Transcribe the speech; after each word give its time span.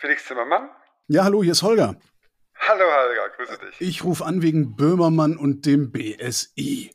Felix 0.00 0.24
Zimmermann? 0.24 0.70
Ja, 1.08 1.24
hallo, 1.24 1.42
hier 1.42 1.52
ist 1.52 1.62
Holger. 1.62 1.94
Hallo 2.54 2.84
Holger, 2.84 3.36
grüße 3.36 3.58
dich. 3.58 3.80
Ich 3.86 4.02
rufe 4.02 4.24
an 4.24 4.40
wegen 4.40 4.74
Böhmermann 4.74 5.36
und 5.36 5.66
dem 5.66 5.92
BSI. 5.92 6.90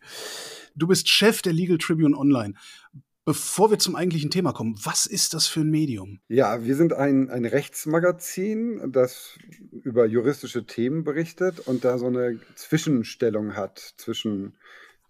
Du 0.74 0.88
bist 0.88 1.08
Chef 1.08 1.44
der 1.44 1.54
Legal 1.54 1.78
Tribune 1.78 2.18
Online. 2.18 2.56
Bevor 3.24 3.70
wir 3.70 3.78
zum 3.78 3.96
eigentlichen 3.96 4.32
Thema 4.32 4.54
kommen, 4.54 4.76
was 4.84 5.06
ist 5.06 5.36
das 5.36 5.46
für 5.46 5.60
ein 5.60 5.70
Medium? 5.70 6.20
Ja, 6.30 6.64
wir 6.64 6.76
sind 6.76 6.94
ein, 6.94 7.30
ein 7.30 7.46
Rechtsmagazin, 7.46 8.92
das 8.92 9.38
über 9.84 10.08
juristische 10.08 10.66
Themen 10.66 11.04
berichtet 11.04 11.60
und 11.60 11.86
da 11.86 12.00
so 12.00 12.08
eine 12.08 12.40
Zwischenstellung 12.56 13.56
hat 13.56 13.94
zwischen, 13.98 14.58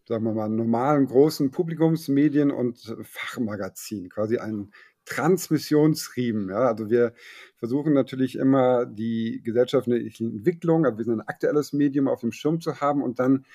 sagen 0.05 0.25
wir 0.25 0.34
mal, 0.34 0.50
normalen 0.50 1.05
großen 1.05 1.50
Publikumsmedien 1.50 2.52
und 2.52 2.93
Fachmagazin, 3.04 4.09
quasi 4.09 4.38
ein 4.38 4.73
Transmissionsriemen. 5.06 6.50
Ja? 6.50 6.68
Also 6.68 6.90
wir 6.90 7.14
versuchen 7.55 7.94
natürlich 7.94 8.36
immer 8.36 8.86
die 8.86 9.41
gesellschaftliche 9.44 10.23
Entwicklung, 10.23 10.86
also 10.86 10.98
wir 10.98 11.05
sind 11.05 11.22
ein 11.22 11.28
aktuelles 11.28 11.73
Medium 11.73 12.08
auf 12.08 12.22
dem 12.22 12.31
Schirm 12.31 12.59
zu 12.62 12.81
haben 12.81 13.02
und 13.02 13.20
dann 13.20 13.45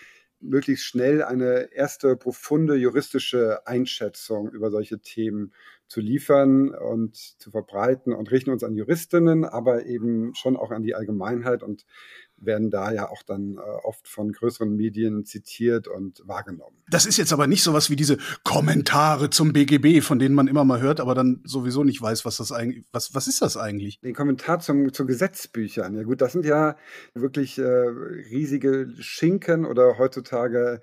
möglichst 0.40 0.84
schnell 0.86 1.22
eine 1.22 1.72
erste 1.72 2.16
profunde 2.16 2.74
juristische 2.76 3.66
Einschätzung 3.66 4.50
über 4.50 4.70
solche 4.70 5.00
Themen 5.00 5.52
zu 5.90 6.00
liefern 6.00 6.70
und 6.70 7.16
zu 7.16 7.50
verbreiten 7.50 8.12
und 8.12 8.30
richten 8.30 8.50
uns 8.50 8.62
an 8.62 8.76
Juristinnen, 8.76 9.44
aber 9.44 9.86
eben 9.86 10.32
schon 10.36 10.56
auch 10.56 10.70
an 10.70 10.84
die 10.84 10.94
Allgemeinheit 10.94 11.64
und 11.64 11.84
werden 12.36 12.70
da 12.70 12.92
ja 12.92 13.10
auch 13.10 13.24
dann 13.24 13.56
äh, 13.56 13.60
oft 13.82 14.06
von 14.06 14.30
größeren 14.30 14.74
Medien 14.74 15.24
zitiert 15.24 15.88
und 15.88 16.22
wahrgenommen. 16.24 16.76
Das 16.88 17.06
ist 17.06 17.16
jetzt 17.18 17.32
aber 17.32 17.48
nicht 17.48 17.64
sowas 17.64 17.90
wie 17.90 17.96
diese 17.96 18.18
Kommentare 18.44 19.30
zum 19.30 19.52
BGB, 19.52 20.00
von 20.00 20.20
denen 20.20 20.36
man 20.36 20.46
immer 20.46 20.64
mal 20.64 20.80
hört, 20.80 21.00
aber 21.00 21.16
dann 21.16 21.42
sowieso 21.44 21.82
nicht 21.82 22.00
weiß, 22.00 22.24
was 22.24 22.36
das 22.36 22.52
eigentlich, 22.52 22.84
was, 22.92 23.12
was 23.16 23.26
ist 23.26 23.42
das 23.42 23.56
eigentlich? 23.56 24.00
Den 24.00 24.14
Kommentar 24.14 24.60
zum, 24.60 24.92
zu 24.92 25.06
Gesetzbüchern. 25.06 25.96
Ja 25.96 26.04
gut, 26.04 26.20
das 26.20 26.32
sind 26.32 26.44
ja 26.44 26.76
wirklich 27.14 27.58
äh, 27.58 27.64
riesige 27.64 28.90
Schinken 29.00 29.66
oder 29.66 29.98
heutzutage 29.98 30.80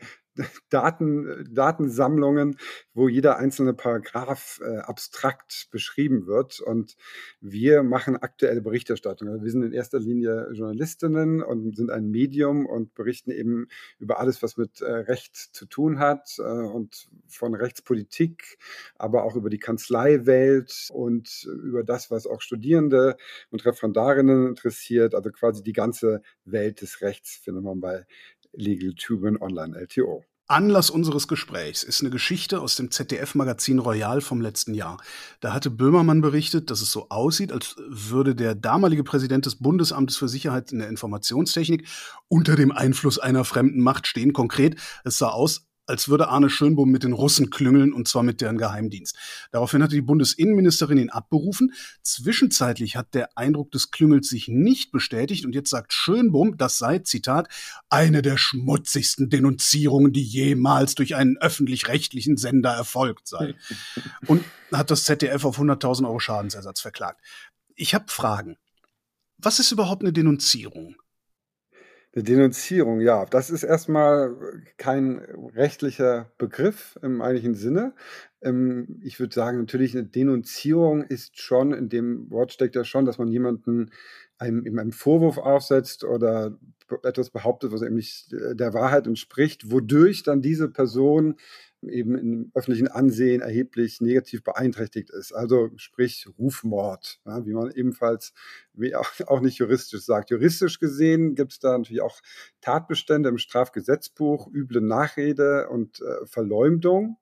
Daten, 0.70 1.48
Datensammlungen, 1.52 2.58
wo 2.94 3.08
jeder 3.08 3.38
einzelne 3.38 3.74
Paragraph 3.74 4.60
äh, 4.64 4.78
abstrakt 4.78 5.68
beschrieben 5.72 6.28
wird. 6.28 6.60
Und 6.60 6.96
wir 7.42 7.84
machen 7.84 8.18
aktuelle 8.18 8.62
Berichterstattung. 8.62 9.30
Also 9.30 9.44
wir 9.44 9.52
sind 9.52 9.64
in 9.64 9.74
erster 9.74 10.00
Linie 10.00 10.50
Journalistinnen 10.54 11.42
und 11.42 11.76
sind 11.76 11.92
ein 11.92 12.10
Medium 12.10 12.66
und 12.66 12.94
berichten 12.94 13.32
eben 13.32 13.68
über 14.00 14.20
alles, 14.20 14.42
was 14.42 14.58
mit 14.58 14.82
äh, 14.82 14.92
Recht 14.92 15.36
zu 15.36 15.66
tun 15.66 16.00
hat 16.00 16.38
äh, 16.40 16.42
und 16.42 17.10
von 17.28 17.56
Rechtspolitik, 17.56 18.58
aber 18.96 19.24
auch 19.24 19.36
über 19.36 19.50
die 19.50 19.60
Kanzleiwelt 19.60 20.90
und 20.92 21.48
über 21.64 21.84
das, 21.84 22.12
was 22.12 22.28
auch 22.28 22.42
Studierende 22.42 23.18
und 23.50 23.66
Referendarinnen 23.66 24.48
interessiert. 24.48 25.16
Also 25.16 25.32
quasi 25.32 25.64
die 25.64 25.74
ganze 25.74 26.22
Welt 26.46 26.82
des 26.82 27.02
Rechts 27.02 27.38
findet 27.38 27.64
man 27.64 27.80
bei 27.80 28.06
Legal 28.54 28.94
Tubin 28.94 29.42
Online 29.42 29.78
LTO. 29.78 30.24
Anlass 30.50 30.90
unseres 30.90 31.28
Gesprächs 31.28 31.84
ist 31.84 32.00
eine 32.00 32.10
Geschichte 32.10 32.62
aus 32.62 32.78
dem 32.78 32.90
ZDF-Magazin 32.90 33.80
Royal 33.80 34.22
vom 34.22 34.40
letzten 34.40 34.74
Jahr. 34.74 34.98
Da 35.42 35.54
hatte 35.54 35.70
Böhmermann 35.70 36.22
berichtet, 36.22 36.72
dass 36.72 36.82
es 36.82 36.90
so 36.90 37.10
aussieht, 37.10 37.52
als 37.52 37.76
würde 37.90 38.34
der 38.34 38.56
damalige 38.56 39.04
Präsident 39.04 39.46
des 39.46 39.58
Bundesamtes 39.58 40.16
für 40.16 40.30
Sicherheit 40.30 40.72
in 40.72 40.80
der 40.80 40.88
Informationstechnik 40.88 41.86
unter 42.30 42.56
dem 42.56 42.72
Einfluss 42.72 43.20
einer 43.20 43.44
fremden 43.44 43.82
Macht 43.82 44.08
stehen. 44.08 44.32
Konkret, 44.32 44.80
es 45.04 45.18
sah 45.18 45.30
aus, 45.30 45.67
als 45.88 46.10
würde 46.10 46.28
Arne 46.28 46.50
Schönbohm 46.50 46.90
mit 46.90 47.04
den 47.04 47.14
Russen 47.14 47.50
klüngeln 47.50 47.94
und 47.94 48.08
zwar 48.08 48.24
mit 48.24 48.42
deren 48.42 48.58
Geheimdienst. 48.58 49.18
Daraufhin 49.52 49.82
hatte 49.82 49.96
die 49.96 50.02
Bundesinnenministerin 50.02 50.98
ihn 50.98 51.10
abberufen. 51.10 51.74
Zwischenzeitlich 52.04 52.96
hat 52.96 53.14
der 53.14 53.38
Eindruck 53.38 53.72
des 53.72 53.90
Klüngels 53.90 54.28
sich 54.28 54.48
nicht 54.48 54.92
bestätigt 54.92 55.46
und 55.46 55.56
jetzt 55.56 55.70
sagt 55.70 55.94
Schönbohm, 55.94 56.58
das 56.58 56.78
sei, 56.78 57.00
Zitat, 57.00 57.48
eine 57.90 58.22
der 58.22 58.38
schmutzigsten 58.38 59.30
Denunzierungen, 59.30 60.12
die 60.12 60.24
jemals 60.24 60.96
durch 60.96 61.16
einen 61.16 61.38
öffentlich-rechtlichen 61.38 62.38
Sender 62.38 62.72
erfolgt 62.72 63.28
sei. 63.28 63.56
Und 64.28 64.44
hat 64.72 64.92
das 64.92 65.06
ZDF 65.06 65.46
auf 65.46 65.60
100.000 65.60 66.06
Euro 66.06 66.20
Schadensersatz 66.20 66.82
verklagt. 66.82 67.22
Ich 67.76 67.94
habe 67.94 68.06
Fragen. 68.10 68.58
Was 69.38 69.60
ist 69.60 69.72
überhaupt 69.72 70.02
eine 70.02 70.12
Denunzierung? 70.12 70.96
Denunzierung, 72.24 73.02
ja, 73.02 73.26
das 73.26 73.50
ist 73.50 73.64
erstmal 73.64 74.36
kein 74.78 75.20
rechtlicher 75.56 76.32
Begriff 76.38 76.98
im 77.02 77.22
eigentlichen 77.22 77.56
Sinne. 77.56 77.94
Ähm, 78.42 79.00
ich 79.04 79.20
würde 79.20 79.34
sagen, 79.34 79.58
natürlich 79.60 79.94
eine 79.94 80.06
Denunzierung 80.06 81.04
ist 81.04 81.40
schon, 81.40 81.74
in 81.74 81.90
dem 81.90 82.30
Wort 82.32 82.54
steckt 82.54 82.76
ja 82.76 82.84
schon, 82.84 83.06
dass 83.06 83.18
man 83.18 83.28
jemanden 83.28 83.92
einem, 84.38 84.80
einen 84.80 84.92
Vorwurf 84.92 85.38
aufsetzt 85.38 86.04
oder 86.04 86.58
etwas 87.04 87.30
behauptet, 87.30 87.72
was 87.72 87.82
eben 87.82 87.96
nicht 87.96 88.32
der 88.32 88.74
Wahrheit 88.74 89.08
entspricht, 89.08 89.72
wodurch 89.72 90.24
dann 90.24 90.42
diese 90.42 90.70
Person 90.70 91.36
eben 91.82 92.18
im 92.18 92.52
öffentlichen 92.54 92.88
Ansehen 92.88 93.42
erheblich 93.42 94.02
negativ 94.02 94.44
beeinträchtigt 94.44 95.10
ist. 95.10 95.34
Also 95.34 95.70
sprich 95.76 96.28
Rufmord, 96.38 97.20
ja, 97.26 97.46
wie 97.46 97.54
man 97.54 97.72
ebenfalls 97.72 98.34
auch 99.28 99.42
nicht 99.42 99.58
juristisch 99.58 100.04
sagt. 100.04 100.30
Juristisch 100.30 100.80
gesehen 100.80 101.36
gibt 101.36 101.54
es 101.54 101.60
da 101.60 101.78
natürlich 101.78 102.02
auch 102.02 102.20
Tatbestände 102.62 103.30
im 103.30 103.38
Strafgesetzbuch, 103.38 104.48
üble 104.48 104.82
Nachrede 104.82 105.70
und 105.70 106.02
äh, 106.02 106.26
Verleumdung 106.26 107.18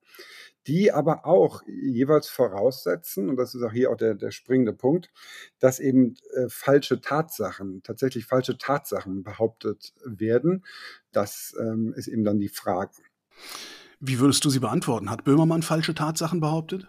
die 0.68 0.92
aber 0.92 1.26
auch 1.26 1.62
jeweils 1.68 2.28
voraussetzen, 2.28 3.30
und 3.30 3.38
das 3.38 3.54
ist 3.54 3.62
auch 3.62 3.72
hier 3.72 3.92
auch 3.92 3.98
der, 3.98 4.16
der 4.16 4.32
springende 4.32 4.74
Punkt, 4.74 5.12
dass 5.60 5.80
eben 5.80 6.16
äh, 6.34 6.48
falsche 6.50 7.02
Tatsachen, 7.02 7.84
tatsächlich 7.84 8.26
falsche 8.26 8.58
Tatsachen 8.58 9.24
behauptet 9.24 9.94
werden. 10.04 10.66
Das 11.12 11.56
ähm, 11.60 11.94
ist 11.96 12.08
eben 12.08 12.24
dann 12.24 12.40
die 12.40 12.50
Frage. 12.50 12.94
Wie 14.08 14.20
würdest 14.20 14.46
du 14.46 14.50
sie 14.50 14.60
beantworten? 14.60 15.10
Hat 15.10 15.24
Böhmermann 15.24 15.64
falsche 15.64 15.96
Tatsachen 15.96 16.40
behauptet? 16.40 16.88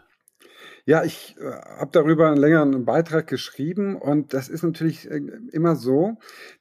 Ja, 0.89 1.03
ich 1.03 1.35
äh, 1.41 1.51
habe 1.79 1.91
darüber 1.91 2.29
einen 2.29 2.37
längeren 2.37 2.85
Beitrag 2.85 3.27
geschrieben 3.27 3.97
und 3.97 4.33
das 4.35 4.49
ist 4.49 4.63
natürlich 4.63 5.11
äh, 5.11 5.21
immer 5.51 5.75
so, 5.75 6.19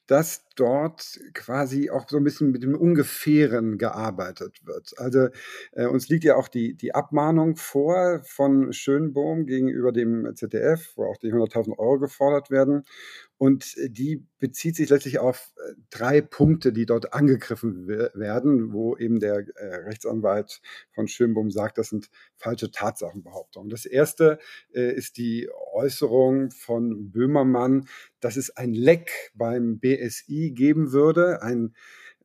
dass 0.07 0.47
dort 0.55 1.19
quasi 1.33 1.91
auch 1.91 2.09
so 2.09 2.17
ein 2.17 2.23
bisschen 2.23 2.51
mit 2.51 2.63
dem 2.63 2.73
Ungefähren 2.73 3.77
gearbeitet 3.77 4.65
wird. 4.65 4.93
Also 4.97 5.27
äh, 5.73 5.85
uns 5.85 6.09
liegt 6.09 6.23
ja 6.23 6.37
auch 6.37 6.47
die, 6.47 6.73
die 6.75 6.95
Abmahnung 6.95 7.55
vor 7.55 8.21
von 8.23 8.73
Schönbohm 8.73 9.45
gegenüber 9.45 9.91
dem 9.91 10.35
ZDF, 10.35 10.93
wo 10.95 11.05
auch 11.05 11.17
die 11.17 11.31
100.000 11.31 11.77
Euro 11.77 11.99
gefordert 11.99 12.49
werden. 12.49 12.83
Und 13.37 13.75
die 13.89 14.25
bezieht 14.39 14.77
sich 14.77 14.89
letztlich 14.89 15.19
auf 15.19 15.51
äh, 15.57 15.73
drei 15.89 16.21
Punkte, 16.21 16.71
die 16.71 16.85
dort 16.85 17.13
angegriffen 17.13 17.87
werden, 17.87 18.71
wo 18.71 18.95
eben 18.95 19.19
der 19.19 19.45
äh, 19.55 19.75
Rechtsanwalt 19.75 20.61
von 20.93 21.07
Schönbohm 21.07 21.51
sagt, 21.51 21.77
das 21.77 21.89
sind 21.89 22.09
falsche 22.37 22.71
Tatsachenbehauptungen. 22.71 23.69
Das 23.69 23.85
erste 23.85 24.39
äh, 24.73 24.93
ist 24.93 25.17
die 25.17 25.49
Äußerung 25.73 26.51
von 26.51 27.11
Böhmermann, 27.11 27.87
dass 28.21 28.37
es 28.37 28.55
ein 28.55 28.73
Leck 28.73 29.31
beim 29.33 29.79
BSI 29.79 30.51
geben 30.55 30.93
würde, 30.93 31.41
ein 31.41 31.75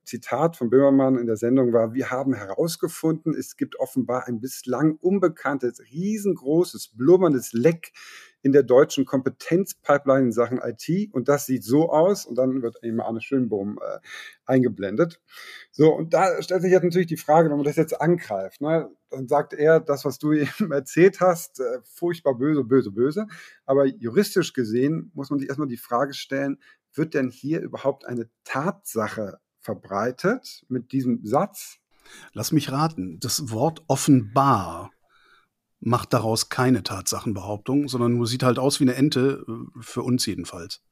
Zitat 0.05 0.57
von 0.57 0.71
Böhmermann 0.71 1.19
in 1.19 1.27
der 1.27 1.37
Sendung 1.37 1.73
war, 1.73 1.95
wir 1.95 2.11
haben 2.11 2.35
herausgefunden, 2.35 3.35
es 3.35 3.57
gibt 3.57 3.79
offenbar 3.79 4.27
ein 4.27 4.41
bislang 4.41 4.97
unbekanntes, 4.97 5.81
riesengroßes, 5.93 6.97
blubberndes 6.97 7.53
Leck 7.53 7.93
in 8.43 8.53
der 8.53 8.63
deutschen 8.63 9.05
Kompetenzpipeline 9.05 10.27
in 10.27 10.33
Sachen 10.33 10.59
IT. 10.59 11.13
Und 11.13 11.29
das 11.29 11.47
sieht 11.47 11.65
so 11.65 11.91
aus. 11.91 12.25
Und 12.25 12.37
dann 12.37 12.63
wird 12.63 12.83
eben 12.83 13.01
Arne 13.01 13.21
Schönbohm 13.21 13.79
äh, 13.83 13.99
eingeblendet. 14.47 15.21
So, 15.71 15.95
und 15.95 16.15
da 16.15 16.43
stellt 16.43 16.63
sich 16.63 16.73
jetzt 16.73 16.85
natürlich 16.85 17.07
die 17.07 17.17
Frage, 17.17 17.51
wenn 17.51 17.57
man 17.57 17.67
das 17.67 17.77
jetzt 17.77 18.01
angreift, 18.01 18.61
ne, 18.61 18.91
dann 19.11 19.29
sagt 19.29 19.53
er, 19.53 19.81
das, 19.81 20.05
was 20.05 20.19
du 20.19 20.33
eben 20.33 20.73
erzählt 20.73 21.21
hast, 21.21 21.61
äh, 21.61 21.81
furchtbar 21.85 22.35
böse, 22.35 22.65
böse, 22.65 22.91
böse. 22.91 23.27
Aber 23.67 23.85
juristisch 23.85 24.53
gesehen 24.53 25.11
muss 25.15 25.31
man 25.31 25.39
sich 25.39 25.49
erstmal 25.49 25.69
die 25.69 25.77
Frage 25.77 26.15
stellen, 26.15 26.59
wird 26.95 27.15
denn 27.15 27.31
hier 27.31 27.61
überhaupt 27.61 28.05
eine 28.05 28.29
Tatsache 28.45 29.39
verbreitet 29.61 30.65
mit 30.69 30.93
diesem 30.93 31.25
Satz? 31.25 31.79
Lass 32.33 32.51
mich 32.51 32.73
raten, 32.73 33.21
das 33.21 33.51
Wort 33.51 33.85
offenbar 33.87 34.91
macht 35.81 36.13
daraus 36.13 36.49
keine 36.49 36.83
Tatsachenbehauptung, 36.83 37.89
sondern 37.89 38.17
nur 38.17 38.27
sieht 38.27 38.43
halt 38.43 38.59
aus 38.59 38.81
wie 38.81 38.85
eine 38.85 38.95
Ente, 38.95 39.45
äh, 39.49 39.83
für 39.83 40.03
uns 40.03 40.27
jedenfalls. 40.27 40.83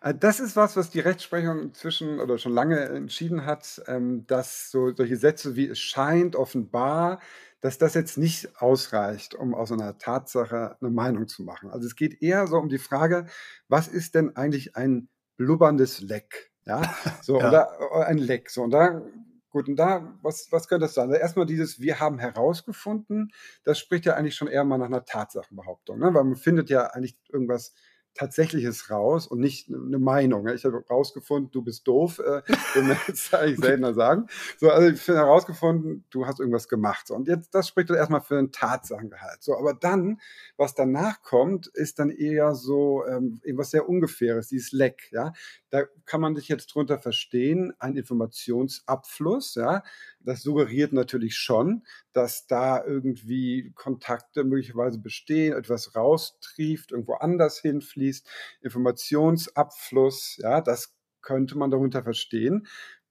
Äh, 0.00 0.14
das 0.14 0.40
ist 0.40 0.56
was, 0.56 0.76
was 0.76 0.90
die 0.90 1.00
Rechtsprechung 1.00 1.60
inzwischen 1.60 2.20
oder 2.20 2.38
schon 2.38 2.52
lange 2.52 2.80
entschieden 2.80 3.46
hat, 3.46 3.82
ähm, 3.86 4.26
dass 4.26 4.70
so 4.70 4.94
solche 4.94 5.16
Sätze 5.16 5.56
wie 5.56 5.68
es 5.68 5.78
scheint, 5.78 6.36
offenbar, 6.36 7.20
dass 7.60 7.78
das 7.78 7.94
jetzt 7.94 8.18
nicht 8.18 8.60
ausreicht, 8.60 9.34
um 9.34 9.54
aus 9.54 9.70
einer 9.70 9.96
Tatsache 9.96 10.76
eine 10.80 10.90
Meinung 10.90 11.28
zu 11.28 11.44
machen. 11.44 11.70
Also 11.70 11.86
es 11.86 11.94
geht 11.94 12.20
eher 12.20 12.46
so 12.48 12.56
um 12.56 12.68
die 12.68 12.78
Frage, 12.78 13.26
was 13.68 13.88
ist 13.88 14.14
denn 14.14 14.36
eigentlich 14.36 14.76
ein 14.76 15.08
blubberndes 15.36 16.00
Leck? 16.00 16.50
Ja, 16.66 16.82
so, 17.22 17.38
ja. 17.38 17.48
oder 17.48 17.68
äh, 17.92 18.04
ein 18.04 18.18
Leck. 18.18 18.50
So, 18.50 18.62
und 18.62 18.72
da 18.72 19.02
Gut, 19.52 19.68
und 19.68 19.76
da, 19.76 20.18
was, 20.22 20.50
was 20.50 20.66
könnte 20.66 20.86
das 20.86 20.94
sein? 20.94 21.10
Also 21.10 21.20
erstmal 21.20 21.44
dieses, 21.44 21.78
wir 21.78 22.00
haben 22.00 22.18
herausgefunden, 22.18 23.32
das 23.64 23.78
spricht 23.78 24.06
ja 24.06 24.14
eigentlich 24.14 24.34
schon 24.34 24.48
eher 24.48 24.64
mal 24.64 24.78
nach 24.78 24.86
einer 24.86 25.04
Tatsachenbehauptung, 25.04 25.98
ne? 25.98 26.06
weil 26.14 26.24
man 26.24 26.36
findet 26.36 26.70
ja 26.70 26.86
eigentlich 26.86 27.18
irgendwas 27.28 27.74
Tatsächliches 28.14 28.90
raus 28.90 29.26
und 29.26 29.40
nicht 29.40 29.68
eine 29.68 29.98
Meinung. 29.98 30.46
Ich 30.48 30.64
habe 30.64 30.84
herausgefunden, 30.86 31.50
du 31.50 31.62
bist 31.62 31.86
doof, 31.88 32.18
äh, 32.18 32.42
jetzt 33.08 33.34
eigentlich 33.34 33.60
seltener 33.60 33.94
sagen. 33.94 34.26
So, 34.58 34.70
also 34.70 34.88
ich 34.88 35.00
finde 35.00 35.20
herausgefunden, 35.20 36.04
du 36.10 36.26
hast 36.26 36.40
irgendwas 36.40 36.68
gemacht. 36.68 37.06
So, 37.06 37.14
und 37.14 37.28
jetzt, 37.28 37.54
das 37.54 37.68
spricht 37.68 37.90
doch 37.90 37.96
erstmal 37.96 38.20
für 38.20 38.38
einen 38.38 38.52
Tatsachengehalt. 38.52 39.42
So, 39.42 39.56
aber 39.56 39.74
dann, 39.74 40.20
was 40.56 40.74
danach 40.74 41.22
kommt, 41.22 41.68
ist 41.68 41.98
dann 41.98 42.10
eher 42.10 42.54
so 42.54 43.04
ähm, 43.06 43.40
etwas 43.42 43.70
sehr 43.70 43.88
Ungefähres, 43.88 44.48
dieses 44.48 44.72
Leck, 44.72 45.08
ja. 45.12 45.32
Da 45.70 45.84
kann 46.04 46.20
man 46.20 46.36
sich 46.36 46.48
jetzt 46.48 46.66
drunter 46.66 46.98
verstehen, 46.98 47.72
ein 47.78 47.96
Informationsabfluss, 47.96 49.54
ja. 49.54 49.82
Das 50.24 50.42
suggeriert 50.42 50.92
natürlich 50.92 51.36
schon, 51.36 51.84
dass 52.12 52.46
da 52.46 52.84
irgendwie 52.84 53.72
Kontakte 53.74 54.44
möglicherweise 54.44 54.98
bestehen, 54.98 55.54
etwas 55.56 55.94
raustrieft, 55.96 56.92
irgendwo 56.92 57.14
anders 57.14 57.58
hinfließt, 57.60 58.28
Informationsabfluss, 58.62 60.38
ja, 60.42 60.60
das 60.60 60.94
könnte 61.20 61.56
man 61.58 61.70
darunter 61.70 62.02
verstehen. 62.02 62.66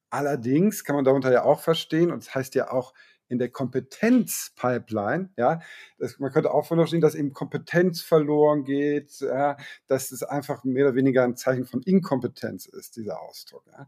Allerdings 0.09 0.83
kann 0.83 0.95
man 0.97 1.05
darunter 1.05 1.31
ja 1.31 1.43
auch 1.43 1.61
verstehen, 1.61 2.11
und 2.11 2.23
das 2.23 2.35
heißt 2.35 2.55
ja 2.55 2.71
auch 2.71 2.93
in 3.31 3.39
der 3.39 3.49
Kompetenzpipeline, 3.49 5.29
ja, 5.37 5.61
das, 5.97 6.19
man 6.19 6.31
könnte 6.31 6.53
auch 6.53 6.67
verstehen, 6.67 6.99
dass 6.99 7.15
eben 7.15 7.31
Kompetenz 7.31 8.01
verloren 8.01 8.65
geht, 8.65 9.21
ja, 9.21 9.55
dass 9.87 10.11
es 10.11 10.21
einfach 10.21 10.65
mehr 10.65 10.87
oder 10.87 10.95
weniger 10.95 11.23
ein 11.23 11.37
Zeichen 11.37 11.65
von 11.65 11.81
Inkompetenz 11.81 12.65
ist, 12.65 12.97
dieser 12.97 13.21
Ausdruck. 13.21 13.63
Ja. 13.71 13.87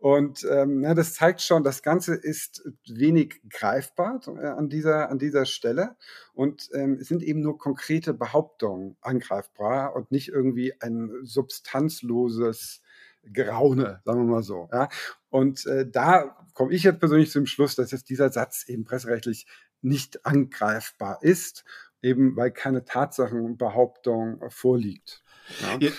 Und 0.00 0.44
ähm, 0.50 0.82
ja, 0.82 0.94
das 0.94 1.14
zeigt 1.14 1.40
schon, 1.40 1.62
das 1.62 1.82
Ganze 1.82 2.16
ist 2.16 2.68
wenig 2.88 3.40
greifbar 3.48 4.20
äh, 4.26 4.46
an, 4.46 4.68
dieser, 4.68 5.08
an 5.08 5.20
dieser 5.20 5.46
Stelle 5.46 5.96
und 6.34 6.68
ähm, 6.74 6.98
es 7.00 7.06
sind 7.06 7.22
eben 7.22 7.42
nur 7.42 7.58
konkrete 7.58 8.12
Behauptungen 8.12 8.96
angreifbar 9.02 9.94
und 9.94 10.10
nicht 10.10 10.30
irgendwie 10.30 10.74
ein 10.80 11.12
substanzloses 11.22 12.82
Geraune, 13.22 14.00
sagen 14.04 14.26
wir 14.26 14.32
mal 14.32 14.42
so. 14.42 14.68
Ja. 14.72 14.88
Und 15.30 15.64
äh, 15.66 15.88
da 15.88 16.36
komme 16.54 16.74
ich 16.74 16.82
jetzt 16.82 17.00
persönlich 17.00 17.30
zum 17.30 17.46
Schluss, 17.46 17.76
dass 17.76 17.92
jetzt 17.92 18.10
dieser 18.10 18.30
Satz 18.30 18.64
eben 18.68 18.84
presserechtlich 18.84 19.46
nicht 19.80 20.26
angreifbar 20.26 21.22
ist, 21.22 21.64
eben 22.02 22.36
weil 22.36 22.50
keine 22.50 22.84
Tatsachenbehauptung 22.84 24.42
vorliegt. 24.50 25.22
Ja. 25.60 25.78
Ja. 25.80 25.90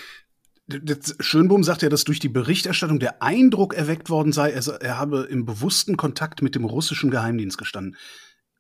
Schönbohm 1.20 1.64
sagt 1.64 1.82
ja, 1.82 1.90
dass 1.90 2.06
durch 2.06 2.20
die 2.20 2.30
Berichterstattung 2.30 3.00
der 3.00 3.22
Eindruck 3.22 3.74
erweckt 3.74 4.10
worden 4.10 4.32
sei, 4.32 4.52
er, 4.52 4.66
er 4.82 4.98
habe 4.98 5.28
im 5.30 5.46
bewussten 5.46 5.98
Kontakt 5.98 6.42
mit 6.42 6.56
dem 6.56 6.64
russischen 6.64 7.12
Geheimdienst 7.12 7.58
gestanden. 7.58 7.98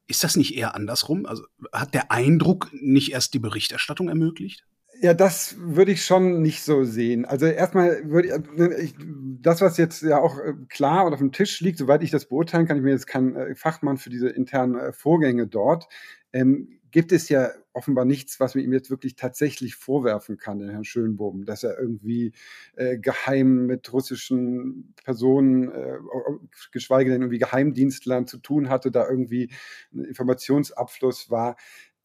Ist 0.07 0.23
das 0.23 0.35
nicht 0.35 0.55
eher 0.55 0.75
andersrum? 0.75 1.25
Also 1.25 1.45
hat 1.71 1.93
der 1.93 2.11
Eindruck 2.11 2.69
nicht 2.73 3.13
erst 3.13 3.33
die 3.33 3.39
Berichterstattung 3.39 4.09
ermöglicht? 4.09 4.65
Ja, 5.03 5.15
das 5.15 5.55
würde 5.59 5.91
ich 5.93 6.05
schon 6.05 6.43
nicht 6.43 6.61
so 6.63 6.83
sehen. 6.83 7.25
Also 7.25 7.47
erstmal 7.47 8.07
würde 8.11 8.27
ich, 8.79 8.93
das, 9.41 9.59
was 9.61 9.77
jetzt 9.77 10.03
ja 10.03 10.19
auch 10.19 10.37
äh, 10.37 10.53
klar 10.69 11.05
und 11.05 11.13
auf 11.13 11.19
dem 11.19 11.31
Tisch 11.31 11.59
liegt, 11.59 11.79
soweit 11.79 12.03
ich 12.03 12.11
das 12.11 12.25
beurteilen 12.27 12.67
kann, 12.67 12.77
ich 12.77 12.83
bin 12.83 12.91
jetzt 12.93 13.07
kein 13.07 13.35
äh, 13.35 13.55
Fachmann 13.55 13.97
für 13.97 14.11
diese 14.11 14.29
internen 14.29 14.75
äh, 14.75 14.93
Vorgänge 14.93 15.47
dort, 15.47 15.87
ähm, 16.33 16.77
gibt 16.91 17.11
es 17.13 17.29
ja 17.29 17.49
offenbar 17.73 18.05
nichts, 18.05 18.39
was 18.39 18.53
man 18.53 18.63
ihm 18.63 18.73
jetzt 18.73 18.91
wirklich 18.91 19.15
tatsächlich 19.15 19.75
vorwerfen 19.75 20.37
kann, 20.37 20.59
den 20.59 20.69
Herrn 20.69 20.83
Schönbohm, 20.83 21.45
dass 21.45 21.63
er 21.63 21.79
irgendwie 21.79 22.33
äh, 22.75 22.97
geheim 22.99 23.65
mit 23.65 23.91
russischen 23.93 24.93
Personen, 25.03 25.71
äh, 25.71 25.97
geschweige 26.71 27.09
denn 27.11 27.21
irgendwie 27.21 27.39
Geheimdienstlern 27.39 28.27
zu 28.27 28.37
tun 28.37 28.69
hatte, 28.69 28.91
da 28.91 29.09
irgendwie 29.09 29.49
ein 29.93 30.03
Informationsabfluss 30.03 31.31
war, 31.31 31.55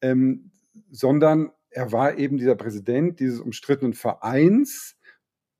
ähm, 0.00 0.50
sondern 0.90 1.50
er 1.76 1.92
war 1.92 2.16
eben 2.16 2.38
dieser 2.38 2.54
Präsident 2.54 3.20
dieses 3.20 3.38
umstrittenen 3.38 3.92
Vereins 3.92 4.96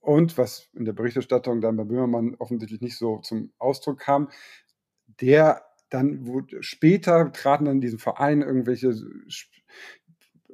und 0.01 0.39
was 0.39 0.67
in 0.73 0.87
der 0.87 0.95
Berichterstattung 0.95 1.61
dann 1.61 1.77
bei 1.77 1.85
Böhmermann 1.85 2.37
offensichtlich 2.39 2.81
nicht 2.81 2.97
so 2.97 3.19
zum 3.19 3.53
Ausdruck 3.59 4.01
kam, 4.01 4.31
der 5.21 5.63
dann 5.91 6.27
wurde, 6.27 6.63
später 6.63 7.33
traten 7.33 7.67
dann 7.67 7.77
in 7.77 7.81
diesen 7.83 7.99
Verein 7.99 8.41
irgendwelche 8.41 8.95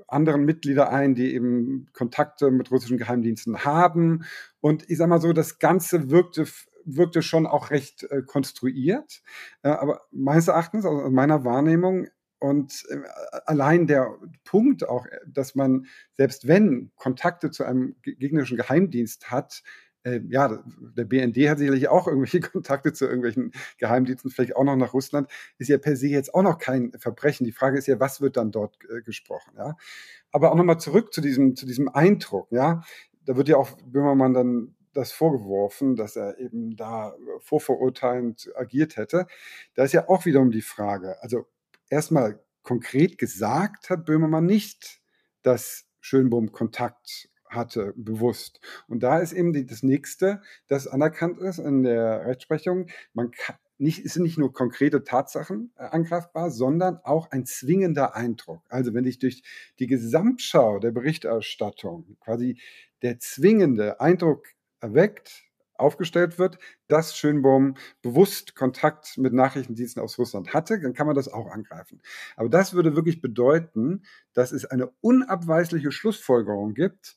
anderen 0.09 0.45
Mitglieder 0.45 0.91
ein, 0.91 1.15
die 1.15 1.33
eben 1.33 1.87
Kontakte 1.93 2.51
mit 2.51 2.73
russischen 2.73 2.99
Geheimdiensten 2.99 3.65
haben. 3.65 4.25
Und 4.61 4.91
ich 4.91 4.99
sage 4.99 5.11
mal 5.11 5.21
so, 5.21 5.33
das 5.33 5.61
Ganze 5.61 6.11
wirkte, 6.11 6.45
wirkte 6.85 7.23
schon 7.23 7.47
auch 7.47 7.71
recht 7.71 8.03
äh, 8.11 8.23
konstruiert. 8.23 9.23
Äh, 9.63 9.69
aber 9.69 10.01
meines 10.11 10.49
Erachtens, 10.49 10.85
aus 10.85 11.09
meiner 11.13 11.45
Wahrnehmung, 11.45 12.09
und 12.43 12.85
äh, 12.89 12.99
allein 13.47 13.87
der 13.87 14.19
Punkt 14.45 14.89
auch, 14.89 15.07
dass 15.27 15.55
man, 15.55 15.87
selbst 16.17 16.49
wenn 16.49 16.91
Kontakte 16.97 17.51
zu 17.51 17.65
einem 17.65 17.97
gegnerischen 18.03 18.57
Geheimdienst 18.57 19.31
hat, 19.31 19.63
äh, 20.05 20.21
ja, 20.29 20.63
der 20.97 21.05
BND 21.05 21.49
hat 21.49 21.59
sicherlich 21.59 21.89
auch 21.89 22.09
irgendwelche 22.09 22.41
Kontakte 22.51 22.93
zu 22.93 23.05
irgendwelchen 23.05 23.53
Geheimdiensten, 23.79 24.31
vielleicht 24.31 24.57
auch 24.57 24.65
noch 24.65 24.77
nach 24.77 24.95
Russland, 24.95 25.31
ist 25.59 25.69
ja 25.69 25.79
per 25.79 25.97
se 25.97 26.09
jetzt 26.09 26.35
auch 26.35 26.43
noch 26.43 26.59
kein 26.59 26.93
Verbrechen. 26.99 27.45
Die 27.45 27.53
Frage 27.53 27.79
ist 27.79 27.87
ja, 27.87 28.01
was 28.01 28.21
wird 28.21 28.37
dann 28.37 28.51
dort 28.51 28.77
äh, 28.91 29.03
gesprochen, 29.03 29.53
ja? 29.57 29.77
Aber 30.33 30.51
auch 30.51 30.57
nochmal 30.57 30.81
zurück 30.81 31.13
zu 31.13 31.21
diesem, 31.21 31.57
zu 31.57 31.67
diesem 31.67 31.89
Eindruck, 31.89 32.51
ja? 32.51 32.83
Da 33.25 33.37
wird 33.37 33.49
ja 33.49 33.57
auch 33.57 33.71
Böhmermann 33.85 34.35
dann 34.35 34.75
das 34.95 35.13
vorgeworfen, 35.13 35.97
dass 35.97 36.17
er 36.17 36.39
eben 36.39 36.77
da 36.77 37.15
vorverurteilend 37.41 38.51
agiert 38.57 38.97
hätte. 38.97 39.27
Da 39.75 39.85
ist 39.85 39.93
ja 39.93 40.09
auch 40.09 40.27
wiederum 40.27 40.51
die 40.51 40.63
Frage, 40.63 41.23
also 41.23 41.47
erstmal 41.93 42.43
konkret 42.63 43.19
gesagt 43.19 43.91
hat 43.91 44.07
Böhmermann 44.07 44.47
nicht, 44.47 45.03
dass 45.43 45.85
Schönbohm 46.01 46.51
Kontakt 46.51 47.29
hatte, 47.47 47.93
bewusst. 47.97 48.61
Und 48.89 49.03
da 49.03 49.19
ist 49.19 49.33
eben 49.33 49.53
die, 49.53 49.67
das 49.67 49.83
nächste, 49.83 50.41
das 50.69 50.87
anerkannt 50.89 51.39
ist 51.39 51.59
in 51.59 51.83
der 51.83 52.25
Rechtsprechung. 52.27 52.87
Man 53.13 53.31
kann, 53.31 53.57
nicht, 53.77 54.09
sind 54.09 54.23
nicht 54.23 54.39
nur 54.39 54.53
konkrete 54.53 55.05
Tatsachen 55.05 55.73
äh, 55.77 55.83
angreifbar, 55.83 56.51
sondern 56.51 56.99
auch 57.05 57.31
ein 57.31 57.45
zwingender 57.45 58.17
Eindruck. 58.17 58.63
Also 58.69 58.95
wenn 58.95 59.05
sich 59.05 59.19
durch 59.19 59.43
die 59.79 59.87
Gesamtschau 59.87 60.79
der 60.79 60.93
Berichterstattung 60.93 62.17
quasi 62.21 62.59
der 63.03 63.19
zwingende 63.19 64.01
Eindruck 64.01 64.47
erweckt, 64.81 65.45
aufgestellt 65.83 66.39
wird, 66.39 66.59
dass 66.89 67.17
Schönbohm 67.17 67.75
bewusst 68.01 68.55
Kontakt 68.55 69.19
mit 69.19 69.33
Nachrichtendiensten 69.33 70.03
aus 70.03 70.19
Russland 70.19 70.55
hatte, 70.55 70.81
dann 70.81 70.95
kann 70.95 71.07
man 71.07 71.17
das 71.17 71.29
auch 71.29 71.51
angreifen. 71.51 72.01
Aber 72.37 72.49
das 72.49 72.73
würde 72.73 72.97
wirklich 72.97 73.21
bedeuten, 73.21 74.05
dass 74.33 74.53
es 74.53 74.65
eine 74.65 74.89
unabweisliche 75.01 75.93
Schlussfolgerung 75.93 76.75
gibt, 76.75 77.17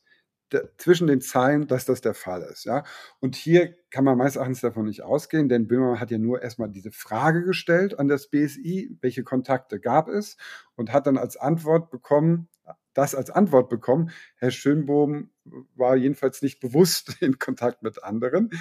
zwischen 0.78 1.08
den 1.08 1.22
Zeilen, 1.22 1.68
dass 1.68 1.86
das 1.86 2.02
der 2.02 2.14
Fall 2.14 2.42
ist. 2.44 2.66
Ja? 2.66 2.84
Und 3.20 3.36
hier 3.36 3.76
kann 3.90 4.04
man 4.04 4.18
meines 4.18 4.36
Erachtens 4.36 4.62
davon 4.62 4.86
nicht 4.86 5.02
ausgehen, 5.02 5.50
denn 5.50 5.68
Böhmer 5.68 6.00
hat 6.00 6.12
ja 6.12 6.18
nur 6.18 6.42
erstmal 6.42 6.70
diese 6.70 6.92
Frage 6.92 7.44
gestellt 7.44 8.00
an 8.00 8.08
das 8.08 8.30
BSI, 8.30 8.98
welche 9.02 9.24
Kontakte 9.24 9.80
gab 9.80 10.08
es, 10.08 10.38
und 10.76 10.94
hat 10.94 11.08
dann 11.08 11.18
als 11.18 11.38
Antwort 11.38 11.90
bekommen, 11.90 12.48
das 12.94 13.16
als 13.16 13.30
Antwort 13.30 13.70
bekommen, 13.70 14.12
Herr 14.38 14.52
Schönbohm 14.52 15.32
war 15.76 15.96
jedenfalls 15.96 16.42
nicht 16.42 16.60
bewusst 16.60 17.18
in 17.22 17.40
Kontakt 17.40 17.84
mit 17.84 18.04
anderen 18.04 18.52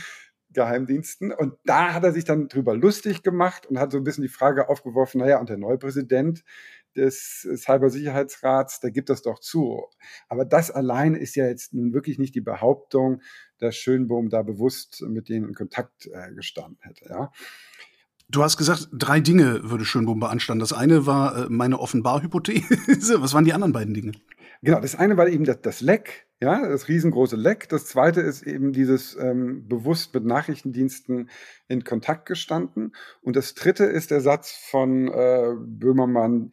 Geheimdiensten. 0.50 1.32
Und 1.32 1.54
da 1.64 1.92
hat 1.92 2.04
er 2.04 2.12
sich 2.12 2.24
dann 2.24 2.48
drüber 2.48 2.76
lustig 2.76 3.22
gemacht 3.22 3.66
und 3.66 3.78
hat 3.78 3.92
so 3.92 3.98
ein 3.98 4.04
bisschen 4.04 4.22
die 4.22 4.28
Frage 4.28 4.68
aufgeworfen, 4.68 5.20
naja, 5.20 5.38
und 5.40 5.48
der 5.48 5.58
neue 5.58 5.78
Präsident 5.78 6.44
des 6.96 7.48
Cybersicherheitsrats, 7.56 8.80
der 8.80 8.92
gibt 8.92 9.10
das 9.10 9.22
doch 9.22 9.40
zu. 9.40 9.84
Aber 10.28 10.44
das 10.44 10.70
allein 10.70 11.14
ist 11.14 11.34
ja 11.34 11.46
jetzt 11.46 11.74
nun 11.74 11.92
wirklich 11.92 12.18
nicht 12.18 12.34
die 12.34 12.40
Behauptung, 12.40 13.20
dass 13.58 13.76
Schönbohm 13.76 14.30
da 14.30 14.42
bewusst 14.42 15.02
mit 15.02 15.28
denen 15.28 15.48
in 15.48 15.54
Kontakt 15.54 16.06
äh, 16.06 16.32
gestanden 16.32 16.78
hätte. 16.82 17.06
Ja. 17.08 17.32
Du 18.28 18.42
hast 18.42 18.56
gesagt, 18.56 18.88
drei 18.92 19.20
Dinge 19.20 19.70
würde 19.70 19.84
Schönbohm 19.84 20.20
beanstanden. 20.20 20.60
Das 20.60 20.72
eine 20.72 21.06
war 21.06 21.44
äh, 21.44 21.46
meine 21.50 21.78
Offenbarhypothese. 21.78 23.20
Was 23.20 23.34
waren 23.34 23.44
die 23.44 23.52
anderen 23.52 23.72
beiden 23.72 23.92
Dinge? 23.92 24.12
Genau, 24.62 24.80
das 24.80 24.94
eine 24.94 25.16
war 25.16 25.28
eben 25.28 25.44
das, 25.44 25.60
das 25.60 25.80
Leck, 25.80 26.26
ja, 26.44 26.68
das 26.68 26.88
riesengroße 26.88 27.36
Leck. 27.36 27.70
Das 27.70 27.86
zweite 27.86 28.20
ist 28.20 28.42
eben 28.42 28.74
dieses 28.74 29.16
ähm, 29.16 29.66
bewusst 29.66 30.12
mit 30.12 30.26
Nachrichtendiensten 30.26 31.30
in 31.68 31.84
Kontakt 31.84 32.26
gestanden. 32.26 32.94
Und 33.22 33.34
das 33.34 33.54
dritte 33.54 33.84
ist 33.84 34.10
der 34.10 34.20
Satz 34.20 34.50
von 34.50 35.08
äh, 35.08 35.54
Böhmermann, 35.58 36.52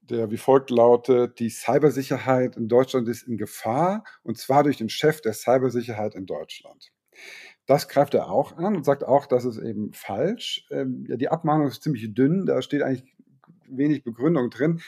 der 0.00 0.30
wie 0.30 0.38
folgt 0.38 0.70
lautet, 0.70 1.38
die 1.38 1.50
Cybersicherheit 1.50 2.56
in 2.56 2.66
Deutschland 2.66 3.08
ist 3.08 3.28
in 3.28 3.36
Gefahr, 3.36 4.04
und 4.22 4.38
zwar 4.38 4.62
durch 4.62 4.78
den 4.78 4.88
Chef 4.88 5.20
der 5.20 5.34
Cybersicherheit 5.34 6.14
in 6.14 6.24
Deutschland. 6.24 6.90
Das 7.66 7.88
greift 7.88 8.14
er 8.14 8.30
auch 8.30 8.56
an 8.56 8.74
und 8.74 8.84
sagt 8.84 9.04
auch, 9.04 9.26
das 9.26 9.44
ist 9.44 9.58
eben 9.58 9.92
falsch. 9.92 10.66
Ähm, 10.70 11.04
ja, 11.08 11.16
die 11.16 11.28
Abmahnung 11.28 11.68
ist 11.68 11.82
ziemlich 11.82 12.14
dünn, 12.14 12.46
da 12.46 12.62
steht 12.62 12.80
eigentlich 12.80 13.14
wenig 13.68 14.02
Begründung 14.02 14.48
drin. 14.48 14.80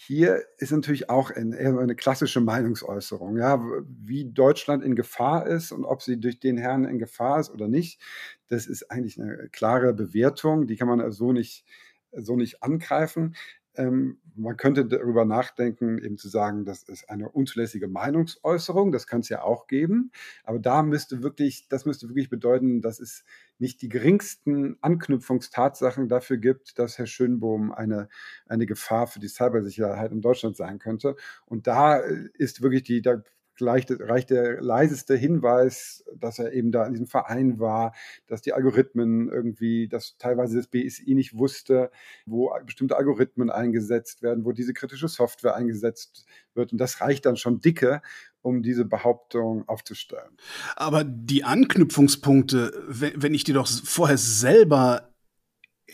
Hier 0.00 0.44
ist 0.58 0.70
natürlich 0.70 1.10
auch 1.10 1.32
eine, 1.32 1.56
eine 1.58 1.96
klassische 1.96 2.40
Meinungsäußerung, 2.40 3.36
ja, 3.36 3.60
wie 3.84 4.30
Deutschland 4.32 4.84
in 4.84 4.94
Gefahr 4.94 5.48
ist 5.48 5.72
und 5.72 5.84
ob 5.84 6.02
sie 6.02 6.20
durch 6.20 6.38
den 6.38 6.56
Herrn 6.56 6.84
in 6.84 7.00
Gefahr 7.00 7.40
ist 7.40 7.50
oder 7.50 7.66
nicht. 7.66 8.00
Das 8.46 8.68
ist 8.68 8.92
eigentlich 8.92 9.20
eine 9.20 9.48
klare 9.48 9.92
Bewertung, 9.92 10.68
die 10.68 10.76
kann 10.76 10.86
man 10.86 11.10
so 11.10 11.32
nicht, 11.32 11.64
so 12.12 12.36
nicht 12.36 12.62
angreifen. 12.62 13.34
Ähm, 13.76 14.18
man 14.34 14.56
könnte 14.56 14.86
darüber 14.86 15.24
nachdenken, 15.24 15.98
eben 15.98 16.16
zu 16.16 16.28
sagen, 16.28 16.64
das 16.64 16.82
ist 16.84 17.10
eine 17.10 17.28
unzulässige 17.28 17.88
Meinungsäußerung, 17.88 18.92
das 18.92 19.06
kann 19.06 19.20
es 19.20 19.28
ja 19.28 19.42
auch 19.42 19.66
geben, 19.66 20.12
aber 20.44 20.58
da 20.58 20.82
müsste 20.82 21.22
wirklich, 21.22 21.68
das 21.68 21.84
müsste 21.84 22.08
wirklich 22.08 22.30
bedeuten, 22.30 22.80
dass 22.80 23.00
es 23.00 23.24
nicht 23.58 23.82
die 23.82 23.88
geringsten 23.88 24.76
Anknüpfungstatsachen 24.80 26.08
dafür 26.08 26.38
gibt, 26.38 26.78
dass 26.78 26.98
Herr 26.98 27.06
Schönbohm 27.06 27.72
eine, 27.72 28.08
eine 28.46 28.66
Gefahr 28.66 29.06
für 29.06 29.18
die 29.18 29.28
Cybersicherheit 29.28 30.12
in 30.12 30.20
Deutschland 30.20 30.56
sein 30.56 30.78
könnte. 30.78 31.16
Und 31.46 31.66
da 31.66 31.98
äh, 31.98 32.28
ist 32.34 32.62
wirklich 32.62 32.84
die, 32.84 33.02
da 33.02 33.22
reicht, 33.62 33.90
reicht 33.90 34.30
der 34.30 34.60
leiseste 34.60 35.16
Hinweis, 35.16 36.04
dass 36.14 36.38
er 36.38 36.52
eben 36.52 36.72
da 36.72 36.86
in 36.86 36.92
diesem 36.92 37.06
Verein 37.06 37.58
war, 37.58 37.94
dass 38.26 38.42
die 38.42 38.52
Algorithmen 38.52 39.28
irgendwie, 39.28 39.88
dass 39.88 40.16
teilweise 40.18 40.56
das 40.56 40.68
BSI 40.68 41.14
nicht 41.14 41.36
wusste, 41.36 41.90
wo 42.26 42.52
bestimmte 42.64 42.96
Algorithmen 42.96 43.50
eingesetzt 43.50 44.22
werden, 44.22 44.44
wo 44.44 44.52
diese 44.52 44.72
kritische 44.72 45.08
Software 45.08 45.54
eingesetzt 45.54 46.26
wird. 46.54 46.72
Und 46.72 46.78
das 46.78 47.00
reicht 47.00 47.26
dann 47.26 47.36
schon 47.36 47.60
dicke, 47.60 48.02
um 48.42 48.62
diese 48.62 48.84
Behauptung 48.84 49.68
aufzustellen. 49.68 50.36
Aber 50.76 51.04
die 51.04 51.44
Anknüpfungspunkte, 51.44 52.72
wenn 52.88 53.34
ich 53.34 53.44
die 53.44 53.52
doch 53.52 53.68
vorher 53.68 54.18
selber 54.18 55.14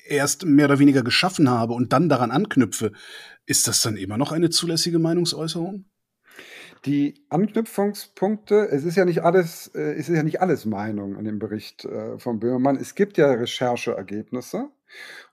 erst 0.07 0.45
mehr 0.45 0.67
oder 0.67 0.79
weniger 0.79 1.03
geschaffen 1.03 1.49
habe 1.49 1.73
und 1.73 1.93
dann 1.93 2.09
daran 2.09 2.31
anknüpfe, 2.31 2.93
ist 3.47 3.69
das 3.69 3.83
dann 3.83 3.97
immer 3.97 4.19
noch 4.19 4.33
eine 4.33 4.51
zulässige 4.51 4.99
Meinungsäußerung? 4.99 5.87
Die 6.85 7.15
Anknüpfungspunkte, 7.31 8.69
es 8.71 8.85
ist 8.85 8.97
ja 8.97 9.07
nicht 9.07 9.23
alles, 9.23 9.69
äh, 9.69 9.95
es 9.95 10.11
ist 10.11 10.17
ja 10.17 10.23
nicht 10.23 10.43
alles 10.43 10.67
Meinung 10.67 11.17
an 11.17 11.25
dem 11.25 11.39
Bericht 11.39 11.87
äh, 11.87 12.19
von 12.19 12.41
Böhmermann. 12.41 12.77
Es 12.77 12.95
gibt 12.95 13.17
ja 13.17 13.33
Rechercheergebnisse 13.33 14.69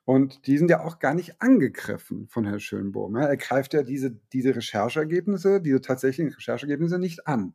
und 0.05 0.47
die 0.47 0.57
sind 0.57 0.69
ja 0.69 0.81
auch 0.85 0.99
gar 0.99 1.13
nicht 1.13 1.41
angegriffen 1.41 2.29
von 2.29 2.45
Herrn 2.45 2.61
Schönbohm. 2.61 3.17
Er 3.17 3.35
greift 3.35 3.73
ja 3.73 3.83
diese, 3.83 4.11
diese 4.31 4.55
Rechercheergebnisse, 4.55 5.59
diese 5.61 5.81
tatsächlichen 5.81 6.33
Rechercheergebnisse 6.33 6.99
nicht 6.99 7.27
an. 7.27 7.53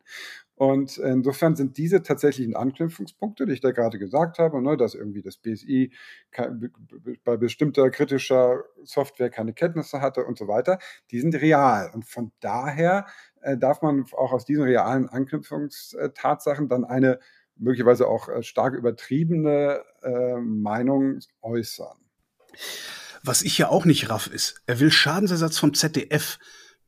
Und 0.56 0.96
insofern 0.96 1.54
sind 1.54 1.76
diese 1.76 2.02
tatsächlichen 2.02 2.56
Anknüpfungspunkte, 2.56 3.44
die 3.44 3.52
ich 3.52 3.60
da 3.60 3.72
gerade 3.72 3.98
gesagt 3.98 4.38
habe, 4.38 4.62
ne, 4.62 4.78
dass 4.78 4.94
irgendwie 4.94 5.20
das 5.20 5.36
BSI 5.36 5.92
bei 7.24 7.36
bestimmter 7.36 7.90
kritischer 7.90 8.64
Software 8.82 9.28
keine 9.28 9.52
Kenntnisse 9.52 10.00
hatte 10.00 10.24
und 10.24 10.38
so 10.38 10.48
weiter, 10.48 10.78
die 11.10 11.20
sind 11.20 11.34
real. 11.34 11.90
Und 11.92 12.06
von 12.06 12.32
daher 12.40 13.06
äh, 13.42 13.58
darf 13.58 13.82
man 13.82 14.06
auch 14.12 14.32
aus 14.32 14.46
diesen 14.46 14.64
realen 14.64 15.10
Anknüpfungstatsachen 15.10 16.68
dann 16.68 16.84
eine 16.84 17.20
möglicherweise 17.56 18.08
auch 18.08 18.28
äh, 18.28 18.42
stark 18.42 18.74
übertriebene 18.74 19.82
äh, 20.02 20.36
Meinung 20.36 21.18
äußern. 21.42 21.98
Was 23.22 23.42
ich 23.42 23.58
ja 23.58 23.68
auch 23.68 23.84
nicht 23.84 24.08
raff 24.08 24.26
ist, 24.26 24.62
er 24.66 24.80
will 24.80 24.90
Schadensersatz 24.90 25.58
vom 25.58 25.74
ZDF. 25.74 26.38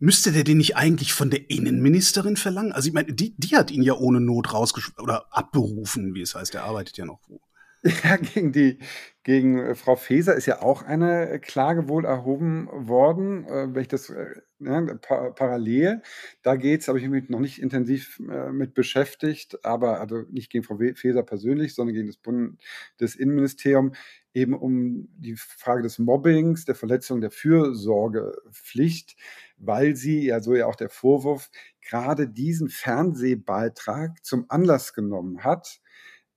Müsste 0.00 0.30
der 0.30 0.44
den 0.44 0.58
nicht 0.58 0.76
eigentlich 0.76 1.12
von 1.12 1.30
der 1.30 1.50
Innenministerin 1.50 2.36
verlangen? 2.36 2.72
Also 2.72 2.88
ich 2.88 2.94
meine, 2.94 3.12
die, 3.12 3.34
die 3.36 3.56
hat 3.56 3.70
ihn 3.70 3.82
ja 3.82 3.94
ohne 3.94 4.20
Not 4.20 4.52
rausgeschmissen 4.52 5.02
oder 5.02 5.26
abberufen, 5.36 6.14
wie 6.14 6.22
es 6.22 6.34
heißt. 6.34 6.54
Er 6.54 6.64
arbeitet 6.64 6.96
ja 6.96 7.04
noch 7.04 7.20
wo. 7.26 7.40
Ja, 8.04 8.16
gegen 8.16 8.52
die 8.52 8.78
gegen 9.22 9.58
äh, 9.58 9.74
Frau 9.74 9.94
Faeser 9.94 10.34
ist 10.34 10.46
ja 10.46 10.62
auch 10.62 10.82
eine 10.82 11.38
Klage 11.40 11.88
wohl 11.88 12.04
erhoben 12.04 12.66
worden, 12.72 13.44
äh, 13.44 13.68
wenn 13.74 13.82
ich 13.82 13.88
das 13.88 14.10
äh, 14.10 14.26
ne, 14.58 14.98
pa 15.00 15.30
parallel. 15.30 16.02
Da 16.42 16.56
geht 16.56 16.80
es, 16.80 16.88
habe 16.88 16.98
ich 16.98 17.06
mich 17.08 17.28
noch 17.28 17.38
nicht 17.40 17.60
intensiv 17.60 18.20
äh, 18.30 18.50
mit 18.50 18.74
beschäftigt, 18.74 19.64
aber 19.64 20.00
also 20.00 20.22
nicht 20.30 20.50
gegen 20.50 20.64
Frau 20.64 20.78
Faeser 20.94 21.22
persönlich, 21.22 21.74
sondern 21.74 21.94
gegen 21.94 22.06
das 22.08 22.16
Bundesinnenministerium, 22.16 23.92
eben 24.34 24.54
um 24.54 25.08
die 25.18 25.36
Frage 25.36 25.82
des 25.82 25.98
Mobbings, 25.98 26.64
der 26.64 26.74
Verletzung 26.74 27.20
der 27.20 27.30
Fürsorgepflicht, 27.30 29.16
weil 29.58 29.94
sie, 29.94 30.24
ja 30.24 30.40
so 30.40 30.54
ja 30.54 30.66
auch 30.66 30.76
der 30.76 30.88
Vorwurf, 30.90 31.50
gerade 31.82 32.28
diesen 32.28 32.70
Fernsehbeitrag 32.70 34.24
zum 34.24 34.46
Anlass 34.48 34.94
genommen 34.94 35.44
hat, 35.44 35.80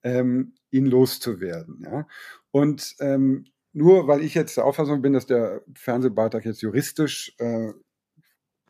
ähm, 0.03 0.55
ihn 0.71 0.85
loszuwerden. 0.85 1.83
Ja? 1.83 2.07
Und 2.51 2.95
ähm, 2.99 3.45
nur 3.73 4.07
weil 4.07 4.23
ich 4.23 4.33
jetzt 4.33 4.57
der 4.57 4.65
Auffassung 4.65 5.01
bin, 5.01 5.13
dass 5.13 5.25
der 5.25 5.61
Fernsehbeitrag 5.75 6.45
jetzt 6.45 6.61
juristisch 6.61 7.33
äh, 7.37 7.71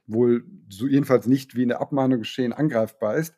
wohl 0.06 0.44
so 0.70 0.88
jedenfalls 0.88 1.26
nicht 1.26 1.56
wie 1.56 1.64
eine 1.64 1.80
Abmahnung 1.80 2.20
geschehen 2.20 2.54
angreifbar 2.54 3.16
ist, 3.16 3.36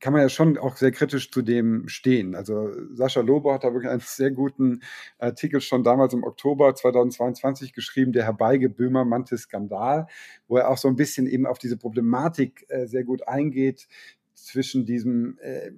kann 0.00 0.12
man 0.12 0.22
ja 0.22 0.28
schon 0.28 0.58
auch 0.58 0.76
sehr 0.76 0.90
kritisch 0.90 1.30
zu 1.30 1.42
dem 1.42 1.88
stehen. 1.88 2.34
Also 2.34 2.70
Sascha 2.92 3.20
Lobo 3.20 3.52
hat 3.52 3.64
da 3.64 3.72
wirklich 3.72 3.90
einen 3.90 4.00
sehr 4.00 4.30
guten 4.30 4.82
Artikel 5.18 5.60
schon 5.60 5.84
damals 5.84 6.12
im 6.12 6.24
Oktober 6.24 6.74
2022 6.74 7.72
geschrieben, 7.72 8.12
der 8.12 8.24
herbeigeböhmermannte 8.24 9.38
Skandal, 9.38 10.06
wo 10.48 10.58
er 10.58 10.68
auch 10.68 10.78
so 10.78 10.88
ein 10.88 10.96
bisschen 10.96 11.26
eben 11.26 11.46
auf 11.46 11.58
diese 11.58 11.76
Problematik 11.76 12.66
äh, 12.68 12.86
sehr 12.86 13.04
gut 13.04 13.26
eingeht, 13.26 13.88
zwischen 14.36 14.86
diesem 14.86 15.38
äh, 15.40 15.72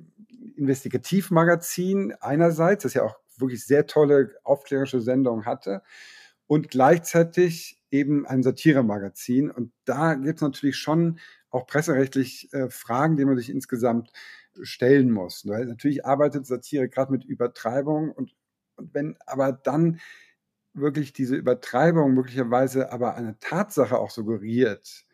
Investigativmagazin 0.57 2.15
einerseits, 2.21 2.83
das 2.83 2.95
ja 2.95 3.05
auch 3.05 3.17
wirklich 3.38 3.65
sehr 3.65 3.87
tolle 3.87 4.35
aufklärerische 4.45 5.00
Sendungen 5.00 5.47
hatte, 5.47 5.83
und 6.47 6.71
gleichzeitig 6.71 7.81
eben 7.91 8.27
ein 8.27 8.43
Satiremagazin. 8.43 9.50
Und 9.50 9.73
da 9.85 10.15
gibt 10.15 10.37
es 10.37 10.43
natürlich 10.43 10.77
schon 10.77 11.21
auch 11.50 11.67
presserechtlich 11.67 12.53
äh, 12.53 12.69
Fragen, 12.71 13.17
die 13.17 13.25
man 13.25 13.37
sich 13.37 13.50
insgesamt 13.50 14.11
stellen 14.62 15.11
muss. 15.11 15.47
Weil 15.47 15.67
natürlich 15.67 16.05
arbeitet 16.05 16.47
Satire 16.47 16.88
gerade 16.88 17.12
mit 17.12 17.25
Übertreibung 17.25 18.11
und, 18.11 18.35
und 18.77 18.95
wenn 18.95 19.17
aber 19.27 19.53
dann 19.53 20.00
wirklich 20.75 21.12
diese 21.12 21.37
Übertreibung 21.37 22.15
möglicherweise 22.15 22.93
aber 22.93 23.15
eine 23.15 23.38
Tatsache 23.38 23.99
auch 23.99 24.11
suggeriert, 24.11 25.05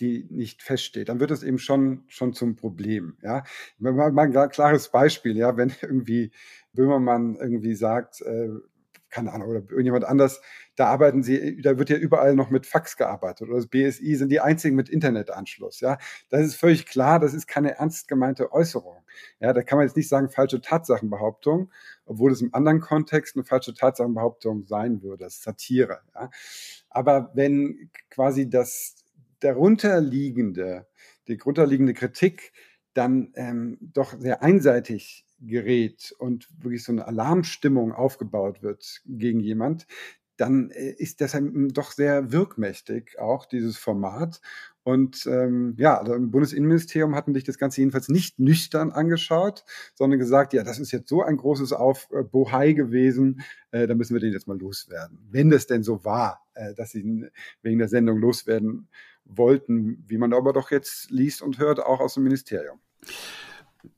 die 0.00 0.26
nicht 0.30 0.62
feststeht, 0.62 1.08
dann 1.08 1.20
wird 1.20 1.30
es 1.30 1.42
eben 1.42 1.58
schon, 1.58 2.04
schon 2.08 2.32
zum 2.32 2.56
Problem. 2.56 3.16
Ja, 3.22 3.44
mal, 3.78 4.12
mal 4.12 4.36
ein 4.36 4.50
klares 4.50 4.90
Beispiel, 4.90 5.36
ja, 5.36 5.56
wenn 5.56 5.72
irgendwie 5.82 6.32
Böhmermann 6.72 7.36
irgendwie 7.36 7.74
sagt, 7.74 8.20
äh, 8.22 8.48
keine 9.14 9.32
Ahnung, 9.32 9.48
oder 9.48 9.60
irgendjemand 9.60 10.04
anders, 10.04 10.40
da 10.74 10.86
arbeiten 10.86 11.22
sie, 11.22 11.60
da 11.62 11.78
wird 11.78 11.88
ja 11.88 11.96
überall 11.96 12.34
noch 12.34 12.50
mit 12.50 12.66
Fax 12.66 12.96
gearbeitet 12.96 13.48
oder 13.48 13.58
das 13.58 13.68
BSI 13.68 14.16
sind 14.16 14.28
die 14.30 14.40
einzigen 14.40 14.74
mit 14.74 14.88
Internetanschluss. 14.88 15.78
Ja, 15.78 15.98
das 16.30 16.40
ist 16.40 16.56
völlig 16.56 16.84
klar, 16.86 17.20
das 17.20 17.32
ist 17.32 17.46
keine 17.46 17.76
ernst 17.76 18.08
gemeinte 18.08 18.50
Äußerung. 18.52 19.04
Ja, 19.38 19.52
da 19.52 19.62
kann 19.62 19.78
man 19.78 19.86
jetzt 19.86 19.96
nicht 19.96 20.08
sagen 20.08 20.30
falsche 20.30 20.60
Tatsachenbehauptung, 20.60 21.70
obwohl 22.06 22.32
es 22.32 22.42
im 22.42 22.52
anderen 22.52 22.80
Kontext 22.80 23.36
eine 23.36 23.44
falsche 23.44 23.72
Tatsachenbehauptung 23.72 24.64
sein 24.64 25.00
würde, 25.00 25.24
das 25.24 25.34
ist 25.34 25.44
Satire. 25.44 26.00
Ja. 26.12 26.30
Aber 26.90 27.30
wenn 27.34 27.90
quasi 28.10 28.50
das 28.50 29.03
darunterliegende, 29.44 30.86
die 31.28 31.36
darunterliegende 31.36 31.94
Kritik 31.94 32.52
dann 32.94 33.32
ähm, 33.34 33.78
doch 33.80 34.18
sehr 34.18 34.42
einseitig 34.42 35.26
gerät 35.40 36.14
und 36.18 36.48
wirklich 36.62 36.84
so 36.84 36.92
eine 36.92 37.06
Alarmstimmung 37.06 37.92
aufgebaut 37.92 38.62
wird 38.62 39.02
gegen 39.04 39.40
jemand, 39.40 39.86
dann 40.36 40.70
äh, 40.70 40.90
ist 40.90 41.20
das 41.20 41.36
doch 41.72 41.92
sehr 41.92 42.32
wirkmächtig, 42.32 43.18
auch 43.18 43.46
dieses 43.46 43.76
Format. 43.76 44.40
Und 44.82 45.26
ähm, 45.26 45.74
ja, 45.78 45.98
also 45.98 46.14
im 46.14 46.30
Bundesinnenministerium 46.30 47.14
hatten 47.14 47.34
sich 47.34 47.44
das 47.44 47.58
Ganze 47.58 47.80
jedenfalls 47.80 48.08
nicht 48.08 48.38
nüchtern 48.38 48.92
angeschaut, 48.92 49.64
sondern 49.94 50.18
gesagt, 50.18 50.52
ja, 50.52 50.62
das 50.62 50.78
ist 50.78 50.92
jetzt 50.92 51.08
so 51.08 51.22
ein 51.22 51.36
großes 51.36 51.72
Aufbohai 51.72 52.72
gewesen, 52.72 53.42
äh, 53.70 53.86
da 53.86 53.94
müssen 53.94 54.14
wir 54.14 54.20
den 54.20 54.32
jetzt 54.32 54.46
mal 54.46 54.58
loswerden. 54.58 55.18
Wenn 55.30 55.50
das 55.50 55.66
denn 55.66 55.82
so 55.82 56.04
war, 56.04 56.46
äh, 56.54 56.74
dass 56.74 56.90
sie 56.90 57.28
wegen 57.62 57.78
der 57.78 57.88
Sendung 57.88 58.18
loswerden 58.18 58.88
wollten, 59.24 60.04
wie 60.06 60.18
man 60.18 60.32
aber 60.32 60.52
doch 60.52 60.70
jetzt 60.70 61.10
liest 61.10 61.42
und 61.42 61.58
hört, 61.58 61.80
auch 61.80 62.00
aus 62.00 62.14
dem 62.14 62.24
Ministerium. 62.24 62.78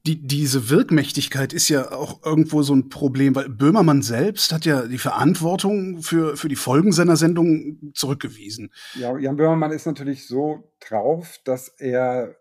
Die, 0.05 0.21
diese 0.27 0.69
Wirkmächtigkeit 0.69 1.53
ist 1.53 1.69
ja 1.69 1.93
auch 1.93 2.25
irgendwo 2.25 2.63
so 2.63 2.75
ein 2.75 2.89
Problem, 2.89 3.35
weil 3.37 3.49
Böhmermann 3.49 4.03
selbst 4.03 4.53
hat 4.53 4.65
ja 4.65 4.87
die 4.87 4.99
Verantwortung 4.99 6.03
für, 6.03 6.37
für 6.37 6.49
die 6.49 6.57
Folgen 6.57 6.93
seiner 6.93 7.17
Sendung 7.17 7.93
zurückgewiesen. 7.95 8.73
Ja, 8.95 9.17
Jan 9.17 9.37
Böhmermann 9.37 9.73
ist 9.73 9.87
natürlich 9.87 10.27
so 10.27 10.73
drauf, 10.81 11.39
dass 11.45 11.69
er 11.69 12.37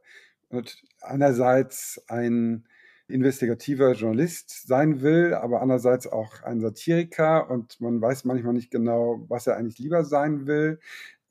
einerseits 1.01 2.01
ein 2.08 2.65
investigativer 3.08 3.94
Journalist 3.94 4.68
sein 4.68 5.01
will, 5.01 5.36
aber 5.36 5.62
andererseits 5.62 6.08
auch 6.08 6.42
ein 6.42 6.60
Satiriker 6.60 7.50
und 7.50 7.80
man 7.80 8.01
weiß 8.01 8.25
manchmal 8.25 8.54
nicht 8.54 8.72
genau, 8.72 9.24
was 9.27 9.46
er 9.46 9.58
eigentlich 9.58 9.77
lieber 9.77 10.04
sein 10.04 10.48
will. 10.48 10.80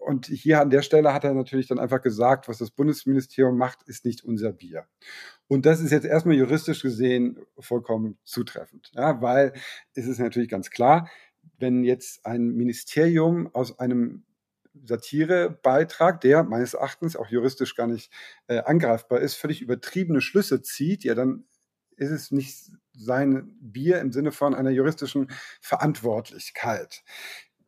Und 0.04 0.26
hier 0.26 0.61
an 0.61 0.68
der 0.70 0.82
Stelle 0.82 1.14
hat 1.14 1.25
er 1.25 1.32
natürlich 1.32 1.66
dann 1.66 1.78
einfach 1.78 2.02
gesagt, 2.02 2.46
was 2.46 2.58
das 2.58 2.70
Bundesministerium 2.70 3.56
macht, 3.56 3.82
ist 3.84 4.04
nicht 4.04 4.23
unser 4.23 4.52
Bier. 4.52 4.87
Und 5.49 5.64
das 5.64 5.80
ist 5.80 5.92
jetzt 5.92 6.04
erstmal 6.04 6.37
juristisch 6.37 6.82
gesehen 6.82 7.38
vollkommen 7.58 8.18
zutreffend, 8.23 8.92
ja, 8.94 9.23
weil 9.23 9.54
es 9.94 10.06
ist 10.06 10.18
natürlich 10.18 10.50
ganz 10.50 10.70
klar, 10.70 11.08
wenn 11.58 11.84
jetzt 11.84 12.26
ein 12.26 12.49
Ministerium 12.49 13.49
aus 13.54 13.78
einem 13.78 14.25
Satirebeitrag, 14.84 16.20
der 16.20 16.42
meines 16.42 16.75
Erachtens 16.75 17.16
auch 17.16 17.28
juristisch 17.28 17.75
gar 17.75 17.87
nicht 17.87 18.12
äh, 18.49 18.58
angreifbar 18.58 19.20
ist, 19.20 19.34
völlig 19.34 19.62
übertriebene 19.62 20.20
Schlüsse 20.20 20.62
zieht, 20.62 21.04
ja, 21.04 21.14
dann 21.14 21.44
ist 21.96 22.11
es 22.11 22.30
nicht 22.30 22.70
sein 22.92 23.56
Bier 23.61 24.00
im 24.00 24.12
Sinne 24.12 24.32
von 24.32 24.54
einer 24.54 24.70
juristischen 24.70 25.30
Verantwortlichkeit. 25.61 27.04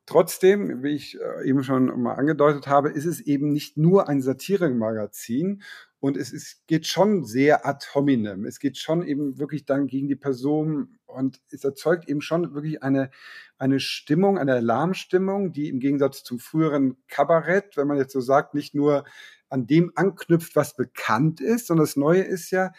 Trotzdem, 0.07 0.85
wie 0.85 0.95
ich 0.95 1.19
äh, 1.21 1.49
eben 1.49 1.65
schon 1.65 1.87
mal 2.01 2.15
angedeutet 2.15 2.69
habe, 2.69 2.91
ist 2.91 3.07
es 3.07 3.21
eben 3.21 3.53
nicht 3.53 3.77
nur 3.77 4.09
ein 4.09 4.23
Satire-Magazin 4.23 5.63
und 5.99 6.17
es 6.17 6.33
ist, 6.33 6.65
geht 6.69 6.87
schon 6.87 7.25
sehr 7.25 7.67
ad 7.67 7.85
hominem. 7.93 8.45
Es 8.45 8.61
geht 8.61 8.79
schon 8.79 9.05
eben 9.05 9.39
wirklich 9.39 9.65
dann 9.65 9.89
gegen 9.89 10.07
die 10.07 10.15
Person 10.15 10.99
und 11.07 11.41
es 11.51 11.65
erzeugt 11.65 12.09
eben 12.09 12.21
schon 12.21 12.55
wirklich 12.55 12.85
eine, 12.85 13.11
eine 13.59 13.81
Stimmung, 13.81 14.39
eine 14.39 14.55
Alarmstimmung, 14.55 15.53
die 15.53 15.69
im 15.69 15.81
Gegensatz 15.81 16.23
zum 16.23 16.39
früheren 16.39 16.97
Kabarett, 17.09 17.77
wenn 17.77 17.89
man 17.89 17.97
jetzt 17.97 18.13
so 18.13 18.21
sagt, 18.21 18.55
nicht 18.55 18.77
nur 18.77 19.05
an 19.49 19.67
dem 19.67 19.91
anknüpft, 19.97 20.55
was 20.55 20.77
bekannt 20.77 21.41
ist, 21.41 21.67
sondern 21.67 21.85
das 21.85 21.97
Neue 21.97 22.23
ist 22.23 22.53
ja, 22.53 22.73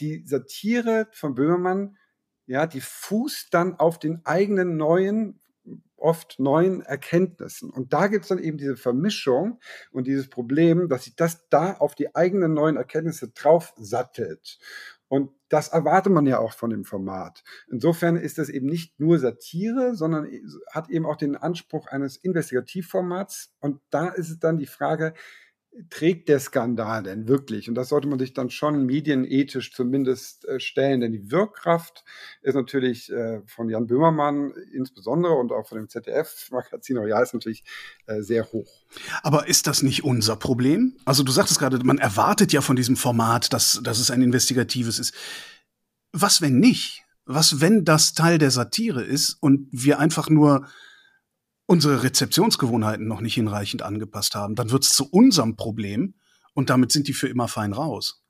die 0.00 0.24
Satire 0.26 1.08
von 1.12 1.34
Böhmermann, 1.34 1.98
ja, 2.46 2.66
die 2.66 2.80
fußt 2.80 3.52
dann 3.52 3.74
auf 3.74 3.98
den 3.98 4.24
eigenen 4.24 4.78
neuen 4.78 5.38
oft 6.02 6.38
neuen 6.38 6.82
Erkenntnissen. 6.82 7.70
Und 7.70 7.92
da 7.92 8.08
gibt 8.08 8.24
es 8.24 8.28
dann 8.28 8.38
eben 8.38 8.58
diese 8.58 8.76
Vermischung 8.76 9.60
und 9.90 10.06
dieses 10.06 10.28
Problem, 10.28 10.88
dass 10.88 11.04
sich 11.04 11.16
das 11.16 11.48
da 11.48 11.74
auf 11.74 11.94
die 11.94 12.14
eigenen 12.14 12.54
neuen 12.54 12.76
Erkenntnisse 12.76 13.30
drauf 13.30 13.72
sattelt. 13.76 14.58
Und 15.08 15.30
das 15.50 15.68
erwartet 15.68 16.12
man 16.12 16.24
ja 16.24 16.38
auch 16.38 16.54
von 16.54 16.70
dem 16.70 16.84
Format. 16.84 17.44
Insofern 17.70 18.16
ist 18.16 18.38
das 18.38 18.48
eben 18.48 18.66
nicht 18.66 18.98
nur 18.98 19.18
Satire, 19.18 19.94
sondern 19.94 20.26
hat 20.72 20.88
eben 20.88 21.04
auch 21.04 21.16
den 21.16 21.36
Anspruch 21.36 21.86
eines 21.88 22.16
Investigativformats. 22.16 23.54
Und 23.60 23.80
da 23.90 24.08
ist 24.08 24.30
es 24.30 24.38
dann 24.38 24.56
die 24.56 24.66
Frage, 24.66 25.12
trägt 25.88 26.28
der 26.28 26.38
Skandal 26.38 27.02
denn 27.02 27.28
wirklich? 27.28 27.68
Und 27.68 27.74
das 27.74 27.88
sollte 27.88 28.08
man 28.08 28.18
sich 28.18 28.34
dann 28.34 28.50
schon 28.50 28.84
medienethisch 28.84 29.72
zumindest 29.72 30.46
äh, 30.46 30.60
stellen, 30.60 31.00
denn 31.00 31.12
die 31.12 31.30
Wirkkraft 31.30 32.04
ist 32.42 32.54
natürlich 32.54 33.10
äh, 33.10 33.40
von 33.46 33.68
Jan 33.68 33.86
Böhmermann 33.86 34.52
insbesondere 34.72 35.34
und 35.34 35.50
auch 35.52 35.66
von 35.66 35.78
dem 35.78 35.88
ZDF-Magazin 35.88 36.98
Royal 36.98 37.22
ist 37.22 37.34
natürlich 37.34 37.64
äh, 38.06 38.20
sehr 38.20 38.52
hoch. 38.52 38.70
Aber 39.22 39.48
ist 39.48 39.66
das 39.66 39.82
nicht 39.82 40.04
unser 40.04 40.36
Problem? 40.36 40.96
Also 41.04 41.22
du 41.22 41.32
sagtest 41.32 41.58
gerade, 41.58 41.78
man 41.84 41.98
erwartet 41.98 42.52
ja 42.52 42.60
von 42.60 42.76
diesem 42.76 42.96
Format, 42.96 43.52
dass, 43.52 43.80
dass 43.82 43.98
es 43.98 44.10
ein 44.10 44.22
investigatives 44.22 44.98
ist. 44.98 45.14
Was 46.12 46.42
wenn 46.42 46.58
nicht? 46.58 47.04
Was 47.24 47.60
wenn 47.60 47.84
das 47.84 48.12
Teil 48.12 48.38
der 48.38 48.50
Satire 48.50 49.02
ist 49.02 49.36
und 49.40 49.68
wir 49.70 49.98
einfach 49.98 50.28
nur 50.28 50.66
unsere 51.66 52.02
Rezeptionsgewohnheiten 52.02 53.06
noch 53.06 53.20
nicht 53.20 53.34
hinreichend 53.34 53.82
angepasst 53.82 54.34
haben, 54.34 54.54
dann 54.54 54.70
wird 54.70 54.84
es 54.84 54.94
zu 54.94 55.08
unserem 55.10 55.56
Problem 55.56 56.14
und 56.54 56.70
damit 56.70 56.92
sind 56.92 57.08
die 57.08 57.14
für 57.14 57.28
immer 57.28 57.48
fein 57.48 57.72
raus. 57.72 58.22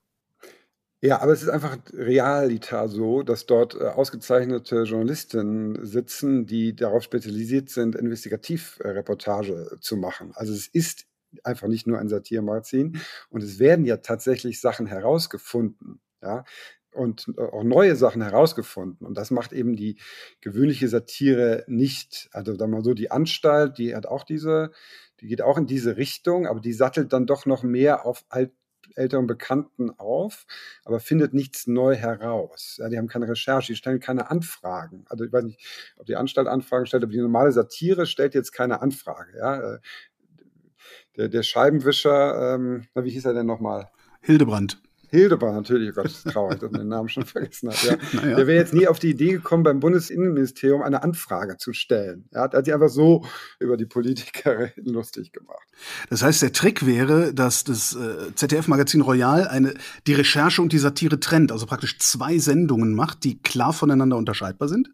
Ja, 1.04 1.20
aber 1.20 1.32
es 1.32 1.42
ist 1.42 1.48
einfach 1.48 1.78
realita 1.92 2.86
so, 2.86 3.24
dass 3.24 3.46
dort 3.46 3.74
äh, 3.74 3.86
ausgezeichnete 3.86 4.84
Journalisten 4.84 5.84
sitzen, 5.84 6.46
die 6.46 6.76
darauf 6.76 7.02
spezialisiert 7.02 7.70
sind, 7.70 7.96
Investigativreportage 7.96 9.78
zu 9.80 9.96
machen. 9.96 10.30
Also 10.34 10.52
es 10.52 10.68
ist 10.68 11.06
einfach 11.42 11.66
nicht 11.66 11.88
nur 11.88 11.98
ein 11.98 12.08
Satiremagazin 12.08 13.00
und 13.30 13.42
es 13.42 13.58
werden 13.58 13.84
ja 13.84 13.96
tatsächlich 13.96 14.60
Sachen 14.60 14.86
herausgefunden. 14.86 16.00
Ja, 16.22 16.44
und 16.92 17.32
äh, 17.36 17.40
auch 17.40 17.64
neue 17.64 17.96
Sachen 17.96 18.22
herausgefunden. 18.22 19.06
Und 19.06 19.16
das 19.16 19.30
macht 19.30 19.52
eben 19.52 19.76
die 19.76 19.98
gewöhnliche 20.40 20.88
Satire 20.88 21.64
nicht. 21.66 22.28
Also 22.32 22.56
da 22.56 22.66
mal 22.66 22.84
so, 22.84 22.94
die 22.94 23.10
Anstalt, 23.10 23.78
die 23.78 23.94
hat 23.94 24.06
auch 24.06 24.24
diese, 24.24 24.72
die 25.20 25.26
geht 25.26 25.42
auch 25.42 25.58
in 25.58 25.66
diese 25.66 25.96
Richtung, 25.96 26.46
aber 26.46 26.60
die 26.60 26.72
sattelt 26.72 27.12
dann 27.12 27.26
doch 27.26 27.46
noch 27.46 27.62
mehr 27.62 28.06
auf 28.06 28.24
alt, 28.28 28.52
älteren 28.94 29.26
Bekannten 29.26 29.90
auf, 29.90 30.44
aber 30.84 31.00
findet 31.00 31.34
nichts 31.34 31.66
neu 31.66 31.94
heraus. 31.94 32.76
Ja, 32.78 32.88
die 32.88 32.98
haben 32.98 33.08
keine 33.08 33.28
Recherche, 33.28 33.72
die 33.72 33.76
stellen 33.76 34.00
keine 34.00 34.30
Anfragen. 34.30 35.04
Also 35.08 35.24
ich 35.24 35.32
weiß 35.32 35.44
nicht, 35.44 35.94
ob 35.96 36.06
die 36.06 36.16
Anstalt 36.16 36.48
Anfragen 36.48 36.86
stellt, 36.86 37.02
aber 37.02 37.12
die 37.12 37.20
normale 37.20 37.52
Satire 37.52 38.06
stellt 38.06 38.34
jetzt 38.34 38.52
keine 38.52 38.82
Anfrage. 38.82 39.38
Ja, 39.38 39.74
äh, 39.74 39.78
der, 41.16 41.28
der 41.28 41.42
Scheibenwischer, 41.42 42.54
ähm, 42.54 42.86
wie 42.94 43.10
hieß 43.10 43.24
er 43.26 43.34
denn 43.34 43.46
nochmal? 43.46 43.90
Hildebrand. 44.20 44.80
Hildebrand, 45.12 45.56
natürlich, 45.56 45.90
oh 45.90 45.96
Gott, 45.96 46.06
ist 46.06 46.26
traurig, 46.26 46.58
dass 46.60 46.70
man 46.70 46.80
den 46.80 46.88
Namen 46.88 47.10
schon 47.10 47.26
vergessen 47.26 47.68
hat. 47.68 47.82
Ja. 47.82 47.96
Naja. 48.12 48.36
Der 48.36 48.46
wäre 48.46 48.58
jetzt 48.58 48.72
nie 48.72 48.88
auf 48.88 48.98
die 48.98 49.10
Idee 49.10 49.32
gekommen, 49.32 49.62
beim 49.62 49.78
Bundesinnenministerium 49.78 50.80
eine 50.80 51.02
Anfrage 51.02 51.58
zu 51.58 51.74
stellen. 51.74 52.28
Er 52.30 52.42
hat, 52.42 52.64
sich 52.64 52.72
einfach 52.72 52.88
so 52.88 53.24
über 53.58 53.76
die 53.76 53.84
Politiker 53.84 54.70
lustig 54.76 55.32
gemacht. 55.32 55.68
Das 56.08 56.22
heißt, 56.22 56.40
der 56.40 56.52
Trick 56.52 56.86
wäre, 56.86 57.34
dass 57.34 57.64
das 57.64 57.94
äh, 57.94 58.34
ZDF-Magazin 58.34 59.02
Royal 59.02 59.46
eine, 59.48 59.74
die 60.06 60.14
Recherche 60.14 60.62
und 60.62 60.72
die 60.72 60.78
Satire 60.78 61.20
trennt, 61.20 61.52
also 61.52 61.66
praktisch 61.66 61.98
zwei 61.98 62.38
Sendungen 62.38 62.94
macht, 62.94 63.24
die 63.24 63.42
klar 63.42 63.74
voneinander 63.74 64.16
unterscheidbar 64.16 64.68
sind? 64.68 64.90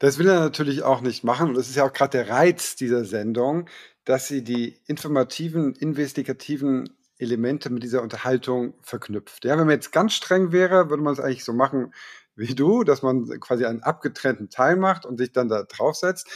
Das 0.00 0.18
will 0.18 0.28
er 0.28 0.40
natürlich 0.40 0.82
auch 0.82 1.02
nicht 1.02 1.22
machen. 1.22 1.50
Und 1.50 1.54
das 1.54 1.68
ist 1.68 1.76
ja 1.76 1.84
auch 1.84 1.92
gerade 1.92 2.18
der 2.18 2.28
Reiz 2.30 2.74
dieser 2.74 3.04
Sendung, 3.04 3.68
dass 4.04 4.26
sie 4.26 4.42
die 4.42 4.76
informativen, 4.86 5.74
investigativen 5.74 6.88
Elemente 7.20 7.70
mit 7.70 7.82
dieser 7.82 8.02
Unterhaltung 8.02 8.74
verknüpft. 8.82 9.44
Ja, 9.44 9.52
wenn 9.52 9.66
man 9.66 9.74
jetzt 9.74 9.92
ganz 9.92 10.14
streng 10.14 10.52
wäre, 10.52 10.90
würde 10.90 11.02
man 11.02 11.12
es 11.12 11.20
eigentlich 11.20 11.44
so 11.44 11.52
machen 11.52 11.92
wie 12.36 12.54
du, 12.54 12.84
dass 12.84 13.02
man 13.02 13.28
quasi 13.40 13.66
einen 13.66 13.82
abgetrennten 13.82 14.48
Teil 14.48 14.76
macht 14.76 15.04
und 15.04 15.18
sich 15.18 15.32
dann 15.32 15.48
da 15.48 15.64
draufsetzt. 15.64 16.26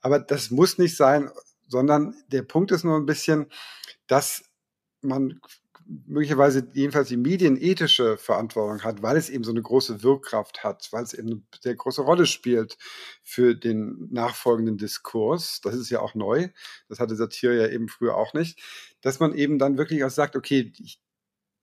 Aber 0.00 0.18
das 0.18 0.50
muss 0.50 0.78
nicht 0.78 0.96
sein, 0.96 1.30
sondern 1.66 2.14
der 2.28 2.42
Punkt 2.42 2.70
ist 2.72 2.84
nur 2.84 2.96
ein 2.96 3.06
bisschen, 3.06 3.46
dass 4.06 4.44
man 5.00 5.40
möglicherweise 6.06 6.66
jedenfalls 6.72 7.08
die 7.08 7.16
medienethische 7.16 8.16
Verantwortung 8.16 8.82
hat, 8.82 9.02
weil 9.02 9.16
es 9.16 9.30
eben 9.30 9.44
so 9.44 9.52
eine 9.52 9.62
große 9.62 10.02
Wirkkraft 10.02 10.64
hat, 10.64 10.88
weil 10.90 11.04
es 11.04 11.14
eben 11.14 11.28
eine 11.28 11.42
sehr 11.60 11.74
große 11.74 12.02
Rolle 12.02 12.26
spielt 12.26 12.76
für 13.22 13.54
den 13.54 14.08
nachfolgenden 14.10 14.78
Diskurs. 14.78 15.60
Das 15.62 15.74
ist 15.74 15.90
ja 15.90 16.00
auch 16.00 16.14
neu. 16.14 16.48
Das 16.88 16.98
hatte 16.98 17.14
Satire 17.14 17.56
ja 17.56 17.68
eben 17.68 17.88
früher 17.88 18.16
auch 18.16 18.34
nicht. 18.34 18.60
Dass 19.06 19.20
man 19.20 19.34
eben 19.34 19.60
dann 19.60 19.78
wirklich 19.78 20.02
auch 20.02 20.10
sagt, 20.10 20.34
okay, 20.34 20.72
ich 20.80 20.98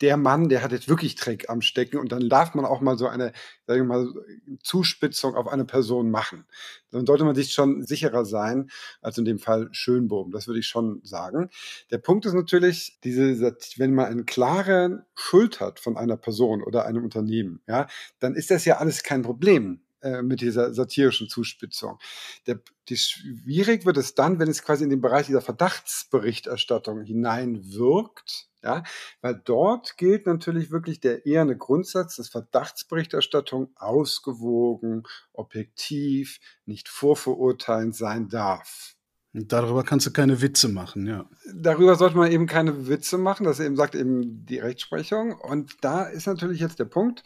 der 0.01 0.17
Mann, 0.17 0.49
der 0.49 0.61
hat 0.61 0.73
jetzt 0.73 0.89
wirklich 0.89 1.15
Dreck 1.15 1.49
am 1.49 1.61
Stecken 1.61 1.97
und 1.97 2.11
dann 2.11 2.27
darf 2.27 2.55
man 2.55 2.65
auch 2.65 2.81
mal 2.81 2.97
so 2.97 3.07
eine, 3.07 3.31
sagen 3.67 3.81
wir 3.81 3.85
mal, 3.85 4.13
Zuspitzung 4.61 5.35
auf 5.35 5.47
eine 5.47 5.63
Person 5.63 6.11
machen. 6.11 6.45
Dann 6.91 7.05
sollte 7.05 7.23
man 7.23 7.35
sich 7.35 7.53
schon 7.53 7.83
sicherer 7.83 8.25
sein 8.25 8.69
als 9.01 9.17
in 9.17 9.23
dem 9.23 9.39
Fall 9.39 9.69
Schönbohm. 9.71 10.31
Das 10.31 10.47
würde 10.47 10.59
ich 10.59 10.67
schon 10.67 10.99
sagen. 11.03 11.49
Der 11.89 11.99
Punkt 11.99 12.25
ist 12.25 12.33
natürlich, 12.33 12.99
diese, 13.03 13.55
wenn 13.77 13.93
man 13.93 14.07
eine 14.07 14.25
klare 14.25 15.05
Schuld 15.15 15.61
hat 15.61 15.79
von 15.79 15.95
einer 15.95 16.17
Person 16.17 16.63
oder 16.63 16.85
einem 16.85 17.05
Unternehmen, 17.05 17.61
ja, 17.65 17.87
dann 18.19 18.35
ist 18.35 18.51
das 18.51 18.65
ja 18.65 18.77
alles 18.77 19.03
kein 19.03 19.21
Problem 19.21 19.79
äh, 20.03 20.21
mit 20.21 20.41
dieser 20.41 20.73
satirischen 20.73 21.29
Zuspitzung. 21.29 21.97
Der, 22.45 22.59
die, 22.89 22.97
schwierig 22.97 23.85
wird 23.85 23.97
es 23.97 24.15
dann, 24.15 24.37
wenn 24.37 24.49
es 24.49 24.61
quasi 24.61 24.83
in 24.83 24.89
den 24.89 25.01
Bereich 25.01 25.27
dieser 25.27 25.41
Verdachtsberichterstattung 25.41 27.03
hineinwirkt, 27.03 28.49
ja, 28.61 28.83
weil 29.21 29.41
dort 29.43 29.97
gilt 29.97 30.25
natürlich 30.25 30.71
wirklich 30.71 30.99
der 30.99 31.25
eherne 31.25 31.57
Grundsatz, 31.57 32.17
dass 32.17 32.29
Verdachtsberichterstattung 32.29 33.71
ausgewogen, 33.75 35.03
objektiv, 35.31 36.39
nicht 36.65 36.89
vorverurteilend 36.89 37.95
sein 37.95 38.29
darf. 38.29 38.95
Darüber 39.35 39.83
kannst 39.83 40.05
du 40.05 40.11
keine 40.11 40.41
Witze 40.41 40.69
machen, 40.69 41.07
ja. 41.07 41.27
Darüber 41.55 41.95
sollte 41.95 42.17
man 42.17 42.31
eben 42.31 42.45
keine 42.45 42.87
Witze 42.87 43.17
machen, 43.17 43.45
das 43.45 43.59
eben 43.59 43.75
sagt 43.75 43.95
eben 43.95 44.45
die 44.45 44.59
Rechtsprechung. 44.59 45.33
Und 45.33 45.77
da 45.81 46.03
ist 46.03 46.27
natürlich 46.27 46.59
jetzt 46.59 46.77
der 46.77 46.85
Punkt, 46.85 47.23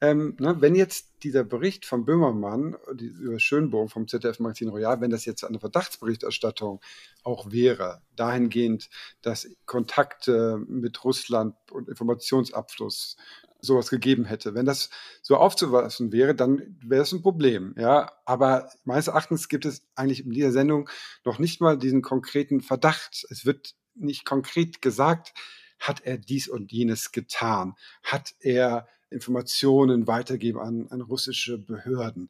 ähm, 0.00 0.36
ne, 0.38 0.60
wenn 0.60 0.74
jetzt 0.74 1.24
dieser 1.24 1.42
Bericht 1.42 1.84
von 1.84 2.04
Böhmermann 2.04 2.76
die, 2.92 3.06
über 3.06 3.40
Schönbohm 3.40 3.88
vom 3.88 4.06
ZDF-Magazin 4.06 4.68
Royal, 4.68 5.00
wenn 5.00 5.10
das 5.10 5.24
jetzt 5.24 5.44
eine 5.44 5.58
Verdachtsberichterstattung 5.58 6.80
auch 7.24 7.50
wäre, 7.50 8.02
dahingehend, 8.14 8.90
dass 9.22 9.48
Kontakte 9.66 10.64
mit 10.68 11.02
Russland 11.04 11.56
und 11.72 11.88
Informationsabfluss 11.88 13.16
sowas 13.60 13.90
gegeben 13.90 14.24
hätte. 14.24 14.54
Wenn 14.54 14.66
das 14.66 14.90
so 15.20 15.36
aufzuweisen 15.36 16.12
wäre, 16.12 16.34
dann 16.34 16.76
wäre 16.80 17.02
es 17.02 17.12
ein 17.12 17.22
Problem. 17.22 17.74
Ja, 17.76 18.12
aber 18.24 18.70
meines 18.84 19.08
Erachtens 19.08 19.48
gibt 19.48 19.64
es 19.64 19.82
eigentlich 19.96 20.24
in 20.24 20.30
dieser 20.30 20.52
Sendung 20.52 20.88
noch 21.24 21.40
nicht 21.40 21.60
mal 21.60 21.76
diesen 21.76 22.02
konkreten 22.02 22.60
Verdacht. 22.60 23.26
Es 23.30 23.44
wird 23.44 23.74
nicht 23.94 24.24
konkret 24.24 24.80
gesagt, 24.80 25.34
hat 25.80 26.00
er 26.04 26.18
dies 26.18 26.48
und 26.48 26.72
jenes 26.72 27.12
getan? 27.12 27.74
Hat 28.02 28.34
er 28.40 28.86
Informationen 29.10 30.06
weitergeben 30.06 30.60
an, 30.60 30.86
an 30.90 31.00
russische 31.00 31.58
Behörden. 31.58 32.28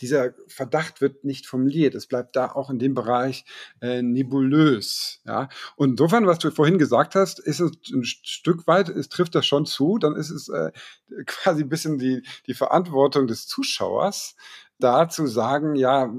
Dieser 0.00 0.32
Verdacht 0.48 1.02
wird 1.02 1.24
nicht 1.24 1.46
formuliert. 1.46 1.94
Es 1.94 2.06
bleibt 2.06 2.34
da 2.34 2.50
auch 2.52 2.70
in 2.70 2.78
dem 2.78 2.94
Bereich 2.94 3.44
äh, 3.82 4.00
nebulös. 4.00 5.20
Ja? 5.26 5.48
Und 5.76 5.90
insofern, 5.90 6.26
was 6.26 6.38
du 6.38 6.50
vorhin 6.50 6.78
gesagt 6.78 7.14
hast, 7.14 7.38
ist 7.38 7.60
es 7.60 7.72
ein 7.92 8.04
Stück 8.04 8.66
weit, 8.66 8.88
es 8.88 9.10
trifft 9.10 9.34
das 9.34 9.46
schon 9.46 9.66
zu, 9.66 9.98
dann 9.98 10.16
ist 10.16 10.30
es 10.30 10.48
äh, 10.48 10.72
quasi 11.26 11.64
ein 11.64 11.68
bisschen 11.68 11.98
die, 11.98 12.22
die 12.46 12.54
Verantwortung 12.54 13.26
des 13.26 13.46
Zuschauers, 13.46 14.36
da 14.78 15.08
zu 15.10 15.26
sagen, 15.26 15.74
ja, 15.74 16.10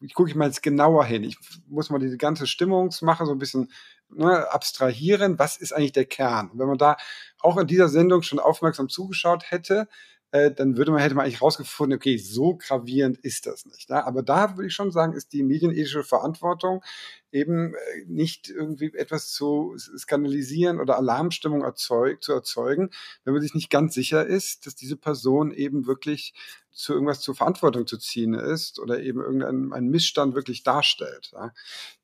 ich 0.00 0.12
gucke 0.12 0.28
ich 0.28 0.36
mal 0.36 0.46
jetzt 0.46 0.62
genauer 0.62 1.06
hin. 1.06 1.24
Ich 1.24 1.38
muss 1.68 1.88
mal 1.88 1.98
diese 1.98 2.18
ganze 2.18 2.46
Stimmungsmache 2.46 3.24
so 3.24 3.32
ein 3.32 3.38
bisschen 3.38 3.72
ne, 4.14 4.52
abstrahieren, 4.52 5.38
was 5.38 5.56
ist 5.56 5.72
eigentlich 5.72 5.92
der 5.92 6.04
Kern? 6.04 6.50
Und 6.50 6.58
wenn 6.58 6.68
man 6.68 6.78
da 6.78 6.96
auch 7.40 7.56
in 7.56 7.66
dieser 7.66 7.88
Sendung 7.88 8.22
schon 8.22 8.38
aufmerksam 8.38 8.88
zugeschaut 8.88 9.50
hätte, 9.50 9.88
äh, 10.32 10.50
dann 10.50 10.78
würde 10.78 10.90
man, 10.90 11.00
hätte 11.00 11.14
man 11.14 11.26
eigentlich 11.26 11.42
rausgefunden, 11.42 11.96
okay, 11.96 12.16
so 12.16 12.56
gravierend 12.56 13.18
ist 13.18 13.46
das 13.46 13.66
nicht. 13.66 13.90
Ja? 13.90 14.04
Aber 14.04 14.22
da 14.22 14.56
würde 14.56 14.68
ich 14.68 14.74
schon 14.74 14.90
sagen, 14.90 15.12
ist 15.12 15.32
die 15.34 15.42
medienethische 15.42 16.04
Verantwortung 16.04 16.82
eben 17.30 17.74
äh, 17.74 17.78
nicht 18.06 18.48
irgendwie 18.48 18.94
etwas 18.94 19.30
zu 19.30 19.76
skandalisieren 19.76 20.80
oder 20.80 20.96
Alarmstimmung 20.96 21.62
erzeug, 21.62 22.22
zu 22.22 22.32
erzeugen, 22.32 22.90
wenn 23.24 23.34
man 23.34 23.42
sich 23.42 23.54
nicht 23.54 23.68
ganz 23.68 23.92
sicher 23.94 24.26
ist, 24.26 24.66
dass 24.66 24.74
diese 24.74 24.96
Person 24.96 25.52
eben 25.52 25.86
wirklich 25.86 26.32
zu 26.70 26.94
irgendwas 26.94 27.20
zur 27.20 27.34
Verantwortung 27.34 27.86
zu 27.86 27.98
ziehen 27.98 28.32
ist 28.32 28.78
oder 28.78 29.00
eben 29.00 29.20
irgendeinen 29.20 29.90
Missstand 29.90 30.34
wirklich 30.34 30.62
darstellt. 30.62 31.30
Ja? 31.34 31.52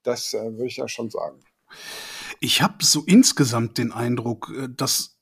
Das 0.02 0.34
äh, 0.34 0.52
würde 0.52 0.66
ich 0.66 0.76
da 0.76 0.86
schon 0.86 1.08
sagen. 1.08 1.42
Ich 2.40 2.62
habe 2.62 2.84
so 2.84 3.02
insgesamt 3.04 3.78
den 3.78 3.92
Eindruck, 3.92 4.52
äh, 4.56 4.68
dass 4.68 5.18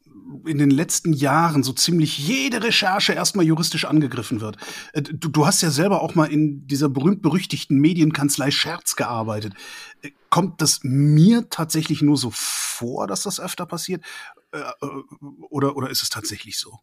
in 0.47 0.59
den 0.59 0.71
letzten 0.71 1.13
Jahren 1.13 1.63
so 1.63 1.73
ziemlich 1.73 2.19
jede 2.19 2.63
Recherche 2.63 3.13
erstmal 3.13 3.47
juristisch 3.47 3.85
angegriffen 3.85 4.41
wird. 4.41 4.57
Äh, 4.93 5.03
du, 5.03 5.29
du 5.29 5.47
hast 5.47 5.63
ja 5.63 5.71
selber 5.71 6.03
auch 6.03 6.15
mal 6.15 6.27
in 6.27 6.67
dieser 6.67 6.89
berühmt-berüchtigten 6.89 7.79
Medienkanzlei 7.79 8.51
Scherz 8.51 8.97
gearbeitet. 8.97 9.55
Äh, 10.03 10.11
kommt 10.31 10.61
das 10.61 10.81
mir 10.83 11.49
tatsächlich 11.49 12.03
nur 12.03 12.17
so 12.17 12.31
vor, 12.33 13.07
dass 13.07 13.23
das 13.23 13.41
öfter 13.41 13.67
passiert? 13.67 14.05
Oder, 15.51 15.77
oder 15.77 15.91
ist 15.91 16.03
es 16.03 16.09
tatsächlich 16.09 16.59
so? 16.59 16.79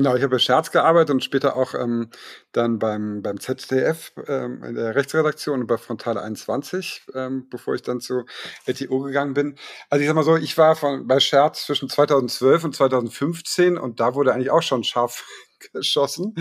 Genau, 0.00 0.16
ich 0.16 0.22
habe 0.22 0.36
bei 0.36 0.38
Scherz 0.38 0.70
gearbeitet 0.70 1.10
und 1.10 1.22
später 1.22 1.56
auch 1.56 1.74
ähm, 1.74 2.08
dann 2.52 2.78
beim, 2.78 3.20
beim 3.20 3.38
ZDF 3.38 4.12
ähm, 4.28 4.64
in 4.64 4.74
der 4.74 4.94
Rechtsredaktion 4.94 5.60
und 5.60 5.66
bei 5.66 5.76
Frontale 5.76 6.22
21, 6.22 7.02
ähm, 7.14 7.50
bevor 7.50 7.74
ich 7.74 7.82
dann 7.82 8.00
zu 8.00 8.24
LTO 8.64 9.00
gegangen 9.00 9.34
bin. 9.34 9.56
Also 9.90 10.00
ich 10.00 10.08
sag 10.08 10.14
mal 10.14 10.24
so, 10.24 10.36
ich 10.36 10.56
war 10.56 10.74
von, 10.74 11.06
bei 11.06 11.20
Scherz 11.20 11.66
zwischen 11.66 11.90
2012 11.90 12.64
und 12.64 12.74
2015 12.74 13.76
und 13.76 14.00
da 14.00 14.14
wurde 14.14 14.32
eigentlich 14.32 14.50
auch 14.50 14.62
schon 14.62 14.84
scharf 14.84 15.22
geschossen. 15.60 16.34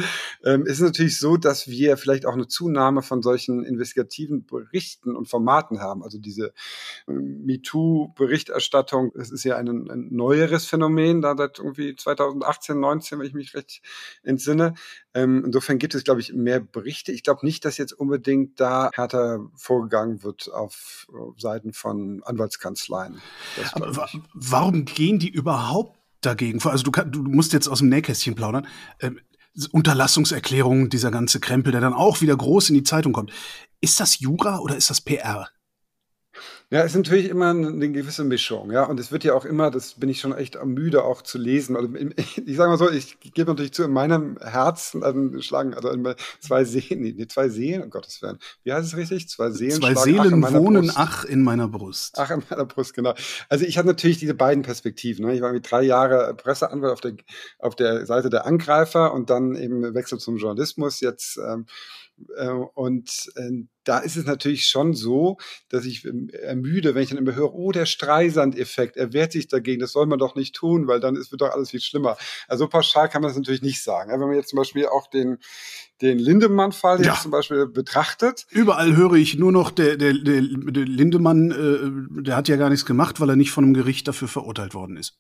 Ähm, 0.44 0.66
ist 0.66 0.80
natürlich 0.80 1.20
so, 1.20 1.38
dass 1.38 1.68
wir 1.68 1.98
vielleicht 1.98 2.26
auch 2.26 2.34
eine 2.34 2.48
Zunahme 2.48 3.02
von 3.02 3.22
solchen 3.22 3.64
investigativen 3.64 4.46
Berichten 4.46 5.16
und 5.16 5.28
Formaten 5.28 5.80
haben. 5.80 6.04
Also 6.04 6.18
diese 6.18 6.54
ähm, 7.08 7.46
MeToo-Berichterstattung, 7.46 9.12
das 9.16 9.32
ist 9.32 9.44
ja 9.44 9.58
ein, 9.58 9.68
ein 9.90 10.08
neueres 10.12 10.66
Phänomen, 10.66 11.22
da 11.22 11.36
seit 11.38 11.60
irgendwie 11.60 11.96
2018, 11.96 12.80
19, 12.80 13.20
wenn 13.20 13.28
ich 13.28 13.34
mich 13.34 13.54
recht 13.54 13.82
entsinne. 14.24 14.74
Ähm, 15.14 15.44
insofern 15.46 15.80
gibt 15.80 15.96
es, 15.96 16.04
glaube 16.04 16.22
ich, 16.22 16.34
mehr 16.34 16.60
Berichte. 16.60 17.12
Ich 17.12 17.24
glaube 17.24 17.46
nicht, 17.46 17.66
dass 17.66 17.78
jetzt 17.78 17.94
unbedingt 17.94 18.60
da 18.60 18.90
härter 18.94 19.50
vorgegangen 19.56 20.24
wird 20.24 20.52
auf, 20.52 21.08
Seiten 21.38 21.74
von 21.74 22.22
Anwaltskanzleien. 22.24 23.22
Warum 24.34 24.86
gehen 24.86 25.20
die 25.20 25.30
überhaupt 25.30 25.99
dagegen? 26.22 26.62
Also 26.64 26.84
du, 26.84 26.92
kann, 26.92 27.12
du 27.12 27.24
musst 27.24 27.54
jetzt 27.54 27.68
aus 27.68 27.80
dem 27.80 27.90
Nähkästchen 27.90 28.36
plaudern. 28.36 28.68
Ähm, 29.00 29.20
Unterlassungserklärungen, 29.72 30.90
dieser 30.90 31.12
ganze 31.12 31.40
Krempel, 31.40 31.72
der 31.72 31.82
dann 31.82 31.94
auch 31.94 32.22
wieder 32.22 32.38
groß 32.38 32.70
in 32.70 32.76
die 32.76 32.84
Zeitung 32.84 33.14
kommt. 33.14 33.32
Ist 33.82 34.00
das 34.00 34.20
Jura 34.20 34.60
oder 34.60 34.76
ist 34.76 34.90
das 34.90 35.02
PR? 35.02 35.50
Ja, 36.72 36.82
es 36.82 36.92
ist 36.92 36.98
natürlich 36.98 37.30
immer 37.30 37.50
eine 37.50 37.92
gewisse 37.92 38.24
Mischung, 38.24 38.72
ja. 38.72 38.84
Und 38.84 39.00
es 39.00 39.12
wird 39.12 39.24
ja 39.24 39.34
auch 39.34 39.44
immer, 39.44 39.72
das 39.72 39.96
bin 39.96 40.08
ich 40.08 40.20
schon 40.20 40.34
echt 40.34 40.64
müde 40.64 41.04
auch 41.04 41.24
zu 41.24 41.40
lesen. 41.40 41.76
Also 41.76 41.90
ich 42.46 42.58
sage 42.58 42.70
mal 42.70 42.78
so, 42.78 42.92
ich 42.92 43.20
gebe 43.20 43.50
natürlich 43.50 43.74
zu, 43.74 43.84
in 43.84 43.92
meinem 43.92 44.38
Herzen 44.40 45.02
also 45.04 45.42
schlagen, 45.42 45.74
also 45.74 45.92
zwei 46.40 46.66
Seen, 46.66 47.02
nee, 47.02 47.28
zwei 47.28 47.50
Seen, 47.50 47.82
um 47.82 47.90
Gottes 47.90 48.22
Willen. 48.22 48.38
Wie 48.64 48.72
heißt 48.72 48.88
es 48.88 48.96
richtig? 48.96 49.28
Zwei 49.30 49.50
Seelen. 49.50 49.82
Zwei 49.82 49.96
Seelen 49.96 50.44
ach 50.44 50.54
wohnen 50.54 50.86
Brust. 50.86 50.98
ach 50.98 51.26
in 51.26 51.42
meiner 51.42 51.68
Brust. 51.68 52.20
Ach 52.20 52.30
in 52.30 52.44
meiner 52.48 52.66
Brust, 52.66 52.94
genau. 52.94 53.16
Also 53.50 53.66
ich 53.66 53.80
habe 53.80 53.88
natürlich 53.88 54.20
diese 54.20 54.36
beiden 54.36 54.62
Perspektiven. 54.62 55.26
Ne? 55.26 55.34
Ich 55.34 55.42
war 55.42 55.52
mit 55.52 55.70
drei 55.72 55.82
Jahre 55.82 56.36
Presseanwalt 56.36 56.94
auf 56.94 57.02
der, 57.02 57.14
auf 57.58 57.76
der 57.76 58.06
Seite 58.06 58.30
der 58.30 58.46
Angreifer 58.46 59.12
und 59.16 59.32
dann 59.32 59.56
eben 59.56 59.96
Wechsel 59.96 60.20
zum 60.20 60.38
Journalismus. 60.38 61.00
Jetzt 61.00 61.38
ähm, 61.38 61.66
äh, 61.66 61.72
und 62.74 63.32
äh, 63.36 63.64
da 63.84 64.00
ist 64.00 64.18
es 64.18 64.26
natürlich 64.26 64.68
schon 64.68 64.94
so, 64.94 65.38
dass 65.70 65.86
ich 65.86 66.06
ähm, 66.06 66.30
ermüde, 66.30 66.94
wenn 66.94 67.04
ich 67.04 67.10
dann 67.10 67.18
immer 67.18 67.36
höre, 67.36 67.54
oh, 67.54 67.72
der 67.72 67.86
Streisand-Effekt, 67.86 68.98
er 68.98 69.14
wehrt 69.14 69.32
sich 69.32 69.48
dagegen, 69.48 69.80
das 69.80 69.94
soll 69.94 70.06
man 70.06 70.20
doch 70.20 70.36
nicht 70.36 70.56
tun, 70.56 70.88
weil 70.88 71.00
dann 71.00 71.16
ist, 71.16 71.32
wird 71.32 71.42
doch 71.42 71.52
alles 71.52 71.72
viel 71.72 71.82
schlimmer. 71.82 72.18
Also 72.48 72.68
pauschal 72.68 73.10
kann 73.10 73.22
man 73.22 73.30
das 73.30 73.38
natürlich 73.38 73.62
nicht 73.62 73.84
sagen. 73.84 74.12
Wenn 74.12 74.20
man 74.20 74.36
jetzt 74.36 74.50
zum 74.50 74.58
Beispiel 74.58 74.86
auch 74.86 75.08
den, 75.08 75.40
den 76.02 76.20
Lindemann-Fall 76.20 77.04
ja. 77.04 77.14
jetzt 77.14 77.24
zum 77.24 77.32
Beispiel 77.32 77.68
betrachtet. 77.68 78.46
Überall 78.50 78.96
höre 78.96 79.14
ich 79.14 79.38
nur 79.38 79.52
noch, 79.52 79.72
der, 79.72 79.98
der, 79.98 80.14
der, 80.14 80.42
der 80.42 80.86
Lindemann, 80.86 81.52
äh, 81.52 82.22
der 82.24 82.36
hat 82.36 82.48
ja 82.48 82.58
gar 82.58 82.70
nichts 82.70 82.86
gemacht, 82.86 83.20
weil 83.20 83.30
er 83.30 83.36
nicht 83.36 83.52
von 83.52 83.64
einem 83.64 83.74
Gericht 83.74 84.08
dafür 84.08 84.28
verurteilt 84.28 84.74
worden 84.74 84.98
ist. 84.98 85.18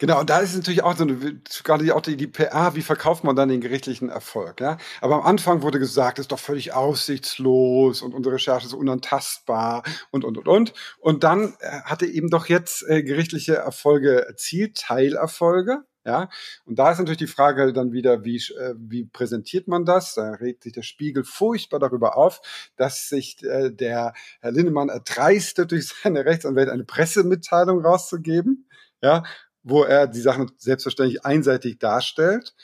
Genau, 0.00 0.18
und 0.20 0.30
da 0.30 0.38
ist 0.38 0.54
natürlich 0.56 0.82
auch 0.82 0.96
so 0.96 1.02
eine, 1.04 1.18
gerade 1.62 1.94
auch 1.94 2.00
die, 2.00 2.16
die 2.16 2.26
PR, 2.26 2.74
wie 2.74 2.80
verkauft 2.80 3.22
man 3.22 3.36
dann 3.36 3.50
den 3.50 3.60
gerichtlichen 3.60 4.08
Erfolg, 4.08 4.58
ja? 4.62 4.78
Aber 5.02 5.16
am 5.16 5.22
Anfang 5.26 5.60
wurde 5.60 5.78
gesagt, 5.78 6.18
es 6.18 6.24
ist 6.24 6.32
doch 6.32 6.38
völlig 6.38 6.72
aussichtslos 6.72 8.00
und 8.00 8.14
unsere 8.14 8.36
Recherche 8.36 8.66
ist 8.66 8.72
unantastbar 8.72 9.82
und, 10.10 10.24
und, 10.24 10.38
und, 10.38 10.48
und. 10.48 10.72
Und 11.00 11.22
dann 11.22 11.52
äh, 11.60 11.82
hatte 11.84 12.06
eben 12.06 12.30
doch 12.30 12.46
jetzt 12.46 12.82
äh, 12.88 13.02
gerichtliche 13.02 13.56
Erfolge 13.56 14.26
erzielt, 14.26 14.78
Teilerfolge, 14.78 15.84
ja, 16.06 16.30
und 16.64 16.78
da 16.78 16.90
ist 16.90 16.98
natürlich 16.98 17.18
die 17.18 17.26
Frage 17.26 17.74
dann 17.74 17.92
wieder, 17.92 18.24
wie, 18.24 18.36
äh, 18.36 18.74
wie 18.78 19.04
präsentiert 19.04 19.68
man 19.68 19.84
das? 19.84 20.14
Da 20.14 20.30
regt 20.30 20.62
sich 20.62 20.72
der 20.72 20.82
Spiegel 20.82 21.24
furchtbar 21.24 21.78
darüber 21.78 22.16
auf, 22.16 22.40
dass 22.76 23.10
sich 23.10 23.44
äh, 23.44 23.70
der 23.70 24.14
Herr 24.40 24.52
Lindemann 24.52 24.88
erdreistet, 24.88 25.72
durch 25.72 25.88
seine 25.88 26.24
Rechtsanwälte 26.24 26.72
eine 26.72 26.84
Pressemitteilung 26.84 27.84
rauszugeben. 27.84 28.66
Ja, 29.02 29.24
wo 29.62 29.82
er 29.84 30.06
die 30.06 30.20
Sachen 30.20 30.50
selbstverständlich 30.56 31.24
einseitig 31.24 31.78
darstellt. 31.78 32.54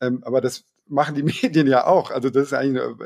Ähm, 0.00 0.22
aber 0.24 0.40
das 0.40 0.64
machen 0.90 1.14
die 1.14 1.22
Medien 1.42 1.66
ja 1.66 1.86
auch. 1.86 2.10
Also 2.10 2.30
das 2.30 2.48
ist 2.48 2.52
eigentlich 2.52 2.82
eine, 2.82 2.96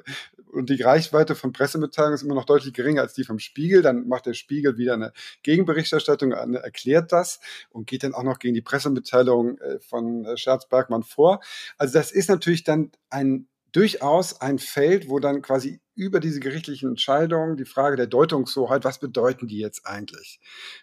und 0.53 0.71
die 0.71 0.83
Reichweite 0.83 1.35
von 1.35 1.53
Pressemitteilungen 1.53 2.15
ist 2.15 2.23
immer 2.23 2.35
noch 2.35 2.45
deutlich 2.45 2.73
geringer 2.73 3.03
als 3.03 3.15
die 3.15 3.25
vom 3.25 3.39
Spiegel. 3.39 3.83
Dann 3.83 4.07
macht 4.09 4.27
der 4.27 4.35
Spiegel 4.35 4.79
wieder 4.79 4.95
eine 4.95 5.13
Gegenberichterstattung, 5.43 6.33
erklärt 6.33 7.13
das 7.13 7.41
und 7.71 7.87
geht 7.87 8.05
dann 8.05 8.15
auch 8.15 8.23
noch 8.23 8.39
gegen 8.39 8.55
die 8.55 8.63
Pressemitteilung 8.63 9.59
äh, 9.59 9.81
von 9.81 10.25
äh, 10.25 10.37
Scherz-Bergmann 10.37 11.03
vor. 11.03 11.41
Also 11.77 11.95
das 11.95 12.13
ist 12.13 12.29
natürlich 12.29 12.65
dann 12.65 12.93
ein 13.11 13.49
durchaus 13.75 14.41
ein 14.41 14.59
Feld, 14.59 15.09
wo 15.09 15.19
dann 15.19 15.43
quasi 15.43 15.81
über 15.97 16.21
diese 16.21 16.41
gerichtlichen 16.41 16.91
Entscheidungen 16.91 17.57
die 17.57 17.65
Frage 17.65 17.97
der 17.97 18.07
Deutungshoheit, 18.07 18.85
was 18.85 18.99
bedeuten 18.99 19.49
die 19.49 19.59
jetzt 19.59 19.87
eigentlich, 19.87 20.41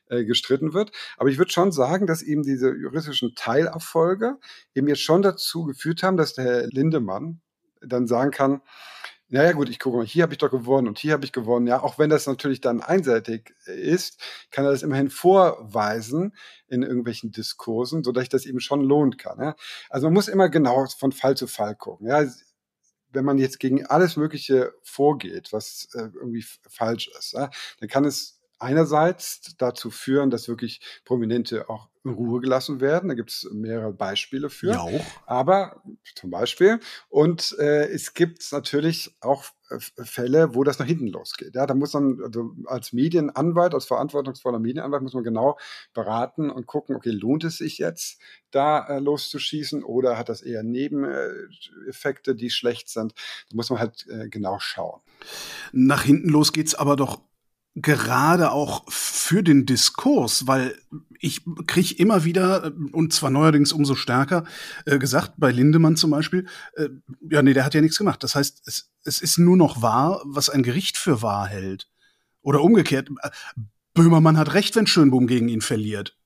äh, 0.09 0.25
gestritten 0.25 0.73
wird. 0.73 0.91
Aber 1.17 1.29
ich 1.29 1.37
würde 1.37 1.51
schon 1.51 1.71
sagen, 1.71 2.05
dass 2.05 2.21
eben 2.21 2.43
diese 2.43 2.73
juristischen 2.73 3.33
Teilerfolge 3.35 4.37
eben 4.75 4.87
jetzt 4.87 5.01
schon 5.01 5.21
dazu 5.21 5.63
geführt 5.63 6.03
haben, 6.03 6.17
dass 6.17 6.33
der 6.33 6.45
Herr 6.45 6.67
Lindemann 6.67 7.41
dann 7.81 8.07
sagen 8.07 8.31
kann, 8.31 8.61
naja 9.29 9.53
gut, 9.53 9.69
ich 9.69 9.79
gucke 9.79 9.95
mal, 9.95 10.05
hier 10.05 10.23
habe 10.23 10.33
ich 10.33 10.39
doch 10.39 10.51
gewonnen 10.51 10.89
und 10.89 10.99
hier 10.99 11.13
habe 11.13 11.23
ich 11.23 11.31
gewonnen. 11.31 11.65
Ja, 11.65 11.81
auch 11.81 11.97
wenn 11.97 12.09
das 12.09 12.27
natürlich 12.27 12.59
dann 12.59 12.81
einseitig 12.81 13.53
ist, 13.65 14.19
kann 14.51 14.65
er 14.65 14.71
das 14.71 14.83
immerhin 14.83 15.09
vorweisen 15.09 16.35
in 16.67 16.83
irgendwelchen 16.83 17.31
Diskursen, 17.31 18.03
sodass 18.03 18.23
ich 18.23 18.29
das 18.29 18.45
eben 18.45 18.59
schon 18.59 18.81
lohnt 18.81 19.17
kann. 19.17 19.39
Ja? 19.39 19.55
Also 19.89 20.07
man 20.07 20.15
muss 20.15 20.27
immer 20.27 20.49
genau 20.49 20.85
von 20.87 21.13
Fall 21.13 21.37
zu 21.37 21.47
Fall 21.47 21.75
gucken. 21.75 22.07
Ja? 22.07 22.25
Wenn 23.11 23.25
man 23.25 23.37
jetzt 23.37 23.59
gegen 23.59 23.85
alles 23.85 24.17
Mögliche 24.17 24.73
vorgeht, 24.83 25.53
was 25.53 25.89
äh, 25.93 26.09
irgendwie 26.13 26.45
falsch 26.67 27.09
ist, 27.17 27.33
ja, 27.33 27.49
dann 27.79 27.89
kann 27.89 28.05
es 28.05 28.39
einerseits 28.59 29.55
dazu 29.57 29.89
führen, 29.89 30.29
dass 30.29 30.47
wirklich 30.47 30.81
Prominente 31.05 31.69
auch 31.69 31.89
in 32.03 32.11
Ruhe 32.11 32.41
gelassen 32.41 32.81
werden. 32.81 33.09
Da 33.09 33.15
gibt 33.15 33.31
es 33.31 33.47
mehrere 33.51 33.93
Beispiele 33.93 34.49
für. 34.49 34.71
Ja 34.71 34.81
auch. 34.81 35.05
Aber 35.25 35.83
zum 36.15 36.31
Beispiel. 36.31 36.79
Und 37.09 37.55
äh, 37.59 37.87
es 37.89 38.13
gibt 38.13 38.51
natürlich 38.51 39.15
auch 39.21 39.45
äh, 39.69 39.79
Fälle, 40.03 40.55
wo 40.55 40.63
das 40.63 40.79
nach 40.79 40.85
hinten 40.85 41.07
losgeht. 41.07 41.55
Ja, 41.55 41.65
da 41.65 41.73
muss 41.73 41.93
man 41.93 42.19
also 42.23 42.51
als 42.65 42.93
Medienanwalt, 42.93 43.73
als 43.73 43.85
verantwortungsvoller 43.85 44.59
Medienanwalt, 44.59 45.03
muss 45.03 45.13
man 45.13 45.23
genau 45.23 45.57
beraten 45.93 46.49
und 46.49 46.65
gucken, 46.65 46.95
okay, 46.95 47.11
lohnt 47.11 47.43
es 47.43 47.57
sich 47.57 47.77
jetzt, 47.77 48.19
da 48.51 48.85
äh, 48.87 48.99
loszuschießen 48.99 49.83
oder 49.83 50.17
hat 50.17 50.29
das 50.29 50.41
eher 50.41 50.63
Nebeneffekte, 50.63 52.35
die 52.35 52.49
schlecht 52.49 52.89
sind? 52.89 53.13
Da 53.49 53.55
muss 53.55 53.69
man 53.69 53.79
halt 53.79 54.07
äh, 54.09 54.27
genau 54.27 54.59
schauen. 54.59 55.01
Nach 55.71 56.03
hinten 56.03 56.29
los 56.29 56.51
geht's 56.51 56.75
aber 56.75 56.95
doch 56.95 57.21
gerade 57.75 58.51
auch 58.51 58.83
für 58.89 59.43
den 59.43 59.65
Diskurs, 59.65 60.47
weil 60.47 60.77
ich 61.19 61.41
kriege 61.67 61.95
immer 61.95 62.23
wieder, 62.25 62.65
äh, 62.65 62.71
und 62.91 63.13
zwar 63.13 63.29
neuerdings 63.29 63.71
umso 63.71 63.95
stärker, 63.95 64.43
äh, 64.85 64.97
gesagt, 64.97 65.33
bei 65.37 65.51
Lindemann 65.51 65.95
zum 65.95 66.11
Beispiel, 66.11 66.47
äh, 66.75 66.89
ja, 67.29 67.41
nee, 67.41 67.53
der 67.53 67.63
hat 67.63 67.73
ja 67.73 67.81
nichts 67.81 67.97
gemacht. 67.97 68.23
Das 68.23 68.35
heißt, 68.35 68.63
es, 68.65 68.91
es 69.03 69.21
ist 69.21 69.37
nur 69.37 69.55
noch 69.55 69.81
wahr, 69.81 70.21
was 70.25 70.49
ein 70.49 70.63
Gericht 70.63 70.97
für 70.97 71.21
wahr 71.21 71.47
hält. 71.47 71.87
Oder 72.41 72.61
umgekehrt, 72.61 73.09
äh, 73.21 73.29
Böhmermann 73.93 74.37
hat 74.37 74.53
recht, 74.53 74.75
wenn 74.75 74.87
Schönbohm 74.87 75.27
gegen 75.27 75.47
ihn 75.49 75.61
verliert. 75.61 76.17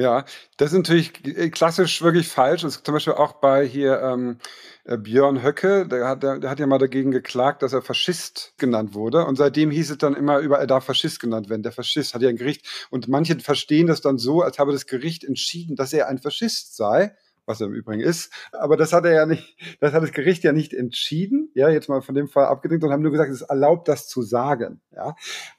Ja, 0.00 0.24
das 0.56 0.72
ist 0.72 0.78
natürlich 0.78 1.26
äh, 1.26 1.50
klassisch 1.50 2.00
wirklich 2.00 2.26
falsch. 2.26 2.62
Das 2.62 2.76
ist 2.76 2.86
zum 2.86 2.94
Beispiel 2.94 3.12
auch 3.12 3.34
bei 3.34 3.66
hier 3.66 4.00
ähm, 4.00 4.38
äh, 4.84 4.96
Björn 4.96 5.42
Höcke, 5.42 5.86
der 5.86 6.08
hat, 6.08 6.22
der, 6.22 6.38
der 6.38 6.48
hat 6.48 6.58
ja 6.58 6.66
mal 6.66 6.78
dagegen 6.78 7.10
geklagt, 7.10 7.62
dass 7.62 7.74
er 7.74 7.82
Faschist 7.82 8.54
genannt 8.56 8.94
wurde. 8.94 9.26
Und 9.26 9.36
seitdem 9.36 9.70
hieß 9.70 9.90
es 9.90 9.98
dann 9.98 10.14
immer 10.14 10.38
über, 10.38 10.58
er 10.58 10.66
darf 10.66 10.84
Faschist 10.84 11.20
genannt 11.20 11.50
werden. 11.50 11.62
Der 11.62 11.72
Faschist 11.72 12.14
hat 12.14 12.22
ja 12.22 12.30
ein 12.30 12.36
Gericht. 12.36 12.66
Und 12.88 13.08
manche 13.08 13.38
verstehen 13.40 13.88
das 13.88 14.00
dann 14.00 14.16
so, 14.16 14.40
als 14.40 14.58
habe 14.58 14.72
das 14.72 14.86
Gericht 14.86 15.22
entschieden, 15.22 15.76
dass 15.76 15.92
er 15.92 16.08
ein 16.08 16.18
Faschist 16.18 16.76
sei 16.76 17.14
was 17.50 17.60
er 17.60 17.66
im 17.66 17.74
Übrigen 17.74 18.00
ist. 18.00 18.32
Aber 18.52 18.76
das 18.76 18.92
hat 18.92 19.04
er 19.04 19.12
ja 19.12 19.26
nicht, 19.26 19.58
das 19.80 19.92
hat 19.92 20.02
das 20.02 20.12
Gericht 20.12 20.44
ja 20.44 20.52
nicht 20.52 20.72
entschieden, 20.72 21.50
ja, 21.54 21.68
jetzt 21.68 21.88
mal 21.88 22.00
von 22.00 22.14
dem 22.14 22.28
Fall 22.28 22.46
abgedeckt 22.46 22.84
und 22.84 22.92
haben 22.92 23.02
nur 23.02 23.10
gesagt, 23.10 23.30
es 23.30 23.42
ist 23.42 23.48
erlaubt, 23.50 23.88
das 23.88 24.08
zu 24.08 24.22
sagen, 24.22 24.80
ja. 24.92 25.14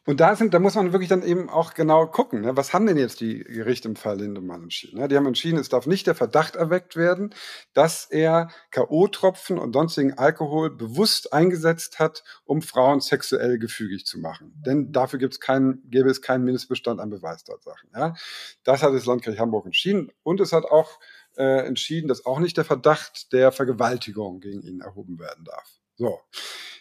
Und 0.06 0.20
da 0.20 0.36
sind, 0.36 0.54
da 0.54 0.60
muss 0.60 0.76
man 0.76 0.94
wirklich 0.94 1.10
dann 1.10 1.24
eben 1.24 1.50
auch 1.50 1.74
genau 1.74 2.08
gucken, 2.08 2.42
ne? 2.42 2.58
was 2.58 2.74
haben 2.74 2.88
denn 2.88 2.98
jetzt 2.98 3.22
die 3.22 3.40
Gerichte 3.40 3.88
im 3.88 3.96
Fall 3.96 4.20
Lindemann 4.20 4.64
entschieden? 4.64 5.00
Ne? 5.00 5.08
Die 5.08 5.16
haben 5.16 5.28
entschieden, 5.28 5.60
es 5.60 5.70
darf 5.70 5.86
nicht 5.86 6.08
der 6.08 6.16
Verdacht 6.16 6.56
erweckt 6.56 6.96
werden, 6.96 7.34
dass 7.74 8.06
er 8.10 8.50
K.O.-Tropfen 8.72 9.58
und 9.58 9.74
sonstigen 9.74 10.18
Alkohol 10.18 10.72
bewusst 10.72 11.34
eingesetzt 11.34 12.00
hat, 12.00 12.24
um 12.46 12.62
Frauen 12.62 13.02
sexuell 13.02 13.60
gefügig 13.60 14.06
zu 14.06 14.20
machen. 14.20 14.54
Denn 14.66 14.92
dafür 14.92 15.20
gibt 15.20 15.34
es 15.34 15.40
keinen, 15.40 15.82
gäbe 15.90 16.10
es 16.10 16.22
keinen 16.22 16.46
Mindestbestand 16.46 17.00
an 17.00 17.10
Beweistatsachen. 17.10 17.90
Ja? 17.94 18.16
Das 18.64 18.82
hat 18.82 18.94
das 18.94 19.06
Landgericht 19.06 19.40
Hamburg 19.40 19.66
entschieden. 19.66 20.12
Und 20.24 20.40
es 20.40 20.54
hat 20.54 20.66
auch 20.66 21.00
äh, 21.38 21.66
entschieden, 21.66 22.08
dass 22.08 22.26
auch 22.26 22.40
nicht 22.40 22.58
der 22.58 22.66
Verdacht 22.66 23.32
der 23.34 23.52
Vergewaltigung 23.52 24.40
gegen 24.40 24.62
ihn 24.62 24.82
erhoben 24.82 25.20
werden 25.20 25.46
darf. 25.46 25.80
So. 25.96 26.20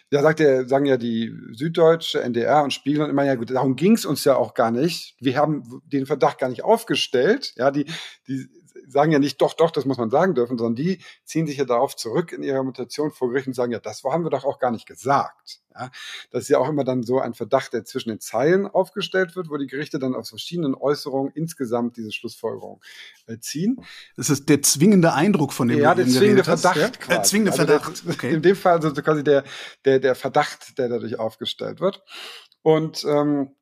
Da 0.09 0.21
sagt 0.21 0.41
er, 0.41 0.67
sagen 0.67 0.85
ja 0.85 0.97
die 0.97 1.33
Süddeutsche, 1.53 2.21
NDR 2.21 2.63
und 2.63 2.73
Spiegel 2.73 3.07
immer, 3.07 3.23
ja 3.23 3.35
gut, 3.35 3.49
darum 3.49 3.77
ging 3.77 3.93
es 3.93 4.05
uns 4.05 4.25
ja 4.25 4.35
auch 4.35 4.53
gar 4.53 4.69
nicht. 4.69 5.15
Wir 5.21 5.37
haben 5.37 5.81
den 5.85 6.05
Verdacht 6.05 6.37
gar 6.37 6.49
nicht 6.49 6.65
aufgestellt. 6.65 7.53
Ja, 7.55 7.71
die, 7.71 7.85
die 8.27 8.49
sagen 8.87 9.11
ja 9.11 9.19
nicht, 9.19 9.41
doch, 9.41 9.53
doch, 9.53 9.71
das 9.71 9.85
muss 9.85 9.97
man 9.97 10.09
sagen 10.09 10.35
dürfen, 10.35 10.57
sondern 10.57 10.75
die 10.75 10.99
ziehen 11.23 11.47
sich 11.47 11.57
ja 11.57 11.65
darauf 11.65 11.95
zurück 11.95 12.31
in 12.31 12.43
ihrer 12.43 12.63
Mutation 12.63 13.11
vor 13.11 13.29
Gericht 13.29 13.47
und 13.47 13.53
sagen, 13.53 13.71
ja, 13.71 13.79
das 13.79 14.03
haben 14.03 14.23
wir 14.23 14.29
doch 14.29 14.45
auch 14.45 14.59
gar 14.59 14.71
nicht 14.71 14.85
gesagt. 14.85 15.61
Ja, 15.73 15.89
das 16.31 16.43
ist 16.43 16.49
ja 16.49 16.57
auch 16.57 16.67
immer 16.67 16.83
dann 16.83 17.03
so 17.03 17.19
ein 17.19 17.33
Verdacht, 17.33 17.73
der 17.73 17.85
zwischen 17.85 18.09
den 18.09 18.19
Zeilen 18.19 18.67
aufgestellt 18.67 19.35
wird, 19.35 19.49
wo 19.49 19.57
die 19.57 19.67
Gerichte 19.67 19.99
dann 19.99 20.15
aus 20.15 20.29
verschiedenen 20.29 20.75
Äußerungen 20.75 21.31
insgesamt 21.33 21.95
diese 21.95 22.11
Schlussfolgerung 22.11 22.81
äh, 23.27 23.37
ziehen. 23.39 23.77
Das 24.17 24.29
ist 24.29 24.49
der 24.49 24.61
zwingende 24.61 25.13
Eindruck 25.13 25.53
von 25.53 25.69
dem 25.69 25.79
Ja, 25.79 25.95
der 25.95 26.07
zwingende 26.07 26.43
Verdacht. 26.43 26.75
Ja? 26.75 26.89
Quasi. 26.89 27.09
Der 27.09 27.23
zwingende 27.23 27.51
also 27.51 27.65
Verdacht. 27.65 28.05
Der, 28.05 28.13
okay. 28.13 28.33
In 28.33 28.41
dem 28.41 28.55
Fall 28.55 28.73
also 28.73 28.91
quasi 29.01 29.23
der, 29.23 29.43
der, 29.85 29.99
der 29.99 30.15
Verdacht, 30.15 30.77
der 30.77 30.89
dadurch 30.89 31.17
aufgestellt 31.17 31.79
wird. 31.79 32.03
Und 32.61 33.05
ähm, 33.05 33.55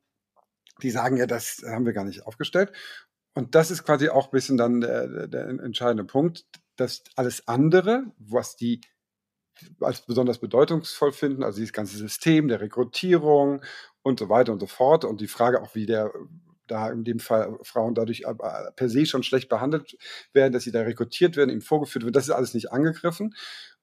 die 0.82 0.90
sagen 0.90 1.16
ja, 1.16 1.26
das 1.26 1.62
haben 1.66 1.86
wir 1.86 1.92
gar 1.92 2.04
nicht 2.04 2.26
aufgestellt. 2.26 2.72
Und 3.34 3.54
das 3.54 3.70
ist 3.70 3.84
quasi 3.84 4.08
auch 4.08 4.26
ein 4.26 4.32
bisschen 4.32 4.56
dann 4.56 4.80
der, 4.80 5.28
der 5.28 5.48
entscheidende 5.48 6.04
Punkt, 6.04 6.46
dass 6.76 7.04
alles 7.16 7.46
andere, 7.46 8.04
was 8.18 8.56
die 8.56 8.80
als 9.80 10.00
besonders 10.00 10.38
bedeutungsvoll 10.38 11.12
finden, 11.12 11.42
also 11.42 11.58
dieses 11.58 11.72
ganze 11.72 11.96
System 11.96 12.48
der 12.48 12.60
Rekrutierung 12.60 13.62
und 14.02 14.18
so 14.18 14.28
weiter 14.28 14.52
und 14.52 14.60
so 14.60 14.66
fort 14.66 15.04
und 15.04 15.20
die 15.20 15.28
Frage 15.28 15.60
auch, 15.62 15.74
wie 15.74 15.86
der 15.86 16.12
da 16.66 16.88
in 16.90 17.04
dem 17.04 17.18
Fall 17.18 17.58
Frauen 17.62 17.94
dadurch 17.94 18.24
per 18.76 18.88
se 18.88 19.04
schon 19.04 19.22
schlecht 19.22 19.48
behandelt 19.48 19.96
werden, 20.32 20.52
dass 20.52 20.62
sie 20.62 20.72
da 20.72 20.82
rekrutiert 20.82 21.36
werden, 21.36 21.50
ihm 21.50 21.62
vorgeführt 21.62 22.04
wird, 22.04 22.16
das 22.16 22.24
ist 22.24 22.30
alles 22.30 22.54
nicht 22.54 22.72
angegriffen. 22.72 23.34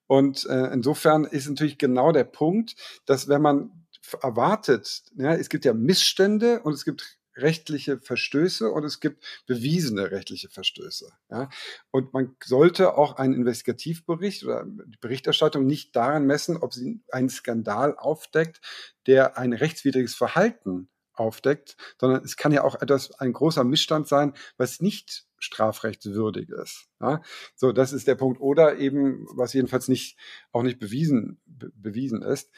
Und 0.08 0.46
äh, 0.46 0.72
insofern 0.72 1.26
ist 1.26 1.50
natürlich 1.50 1.78
genau 1.78 2.14
der 2.14 2.24
Punkt, 2.24 2.76
dass 3.06 3.28
wenn 3.28 3.42
man 3.42 3.88
erwartet, 4.22 5.04
ja, 5.18 5.34
es 5.34 5.50
gibt 5.50 5.66
ja 5.66 5.74
Missstände 5.74 6.62
und 6.62 6.74
es 6.74 6.86
gibt 6.86 7.17
rechtliche 7.38 8.00
Verstöße 8.00 8.70
und 8.70 8.84
es 8.84 9.00
gibt 9.00 9.24
bewiesene 9.46 10.12
rechtliche 10.12 10.50
Verstöße. 10.50 11.12
Ja? 11.30 11.50
Und 11.92 12.14
man 12.14 12.36
sollte 12.44 12.98
auch 12.98 13.18
einen 13.18 13.34
Investigativbericht 13.34 14.44
oder 14.44 14.66
die 14.66 14.98
Berichterstattung 15.00 15.66
nicht 15.66 15.96
daran 15.96 16.26
messen, 16.26 16.58
ob 16.58 16.74
sie 16.74 17.02
einen 17.12 17.30
Skandal 17.30 17.96
aufdeckt, 17.98 18.62
der 19.06 19.38
ein 19.38 19.54
rechtswidriges 19.54 20.16
Verhalten 20.16 20.90
aufdeckt, 21.14 21.78
sondern 22.00 22.24
es 22.24 22.38
kann 22.38 22.52
ja 22.52 22.64
auch 22.64 22.82
etwas, 22.82 23.12
ein 23.20 23.34
großer 23.34 23.64
Missstand 23.64 24.08
sein, 24.08 24.34
was 24.58 24.82
nicht 24.82 25.26
strafrechtswürdig 25.40 26.50
ist. 26.50 26.88
Ja? 27.00 27.22
So, 27.56 27.72
das 27.72 27.94
ist 27.94 28.08
der 28.08 28.16
Punkt. 28.16 28.40
Oder 28.40 28.78
eben, 28.78 29.26
was 29.36 29.54
jedenfalls 29.54 29.88
nicht, 29.88 30.18
auch 30.52 30.64
nicht 30.64 30.80
bewiesen, 30.80 31.40
be 31.46 31.72
bewiesen 31.76 32.22
ist. 32.22 32.52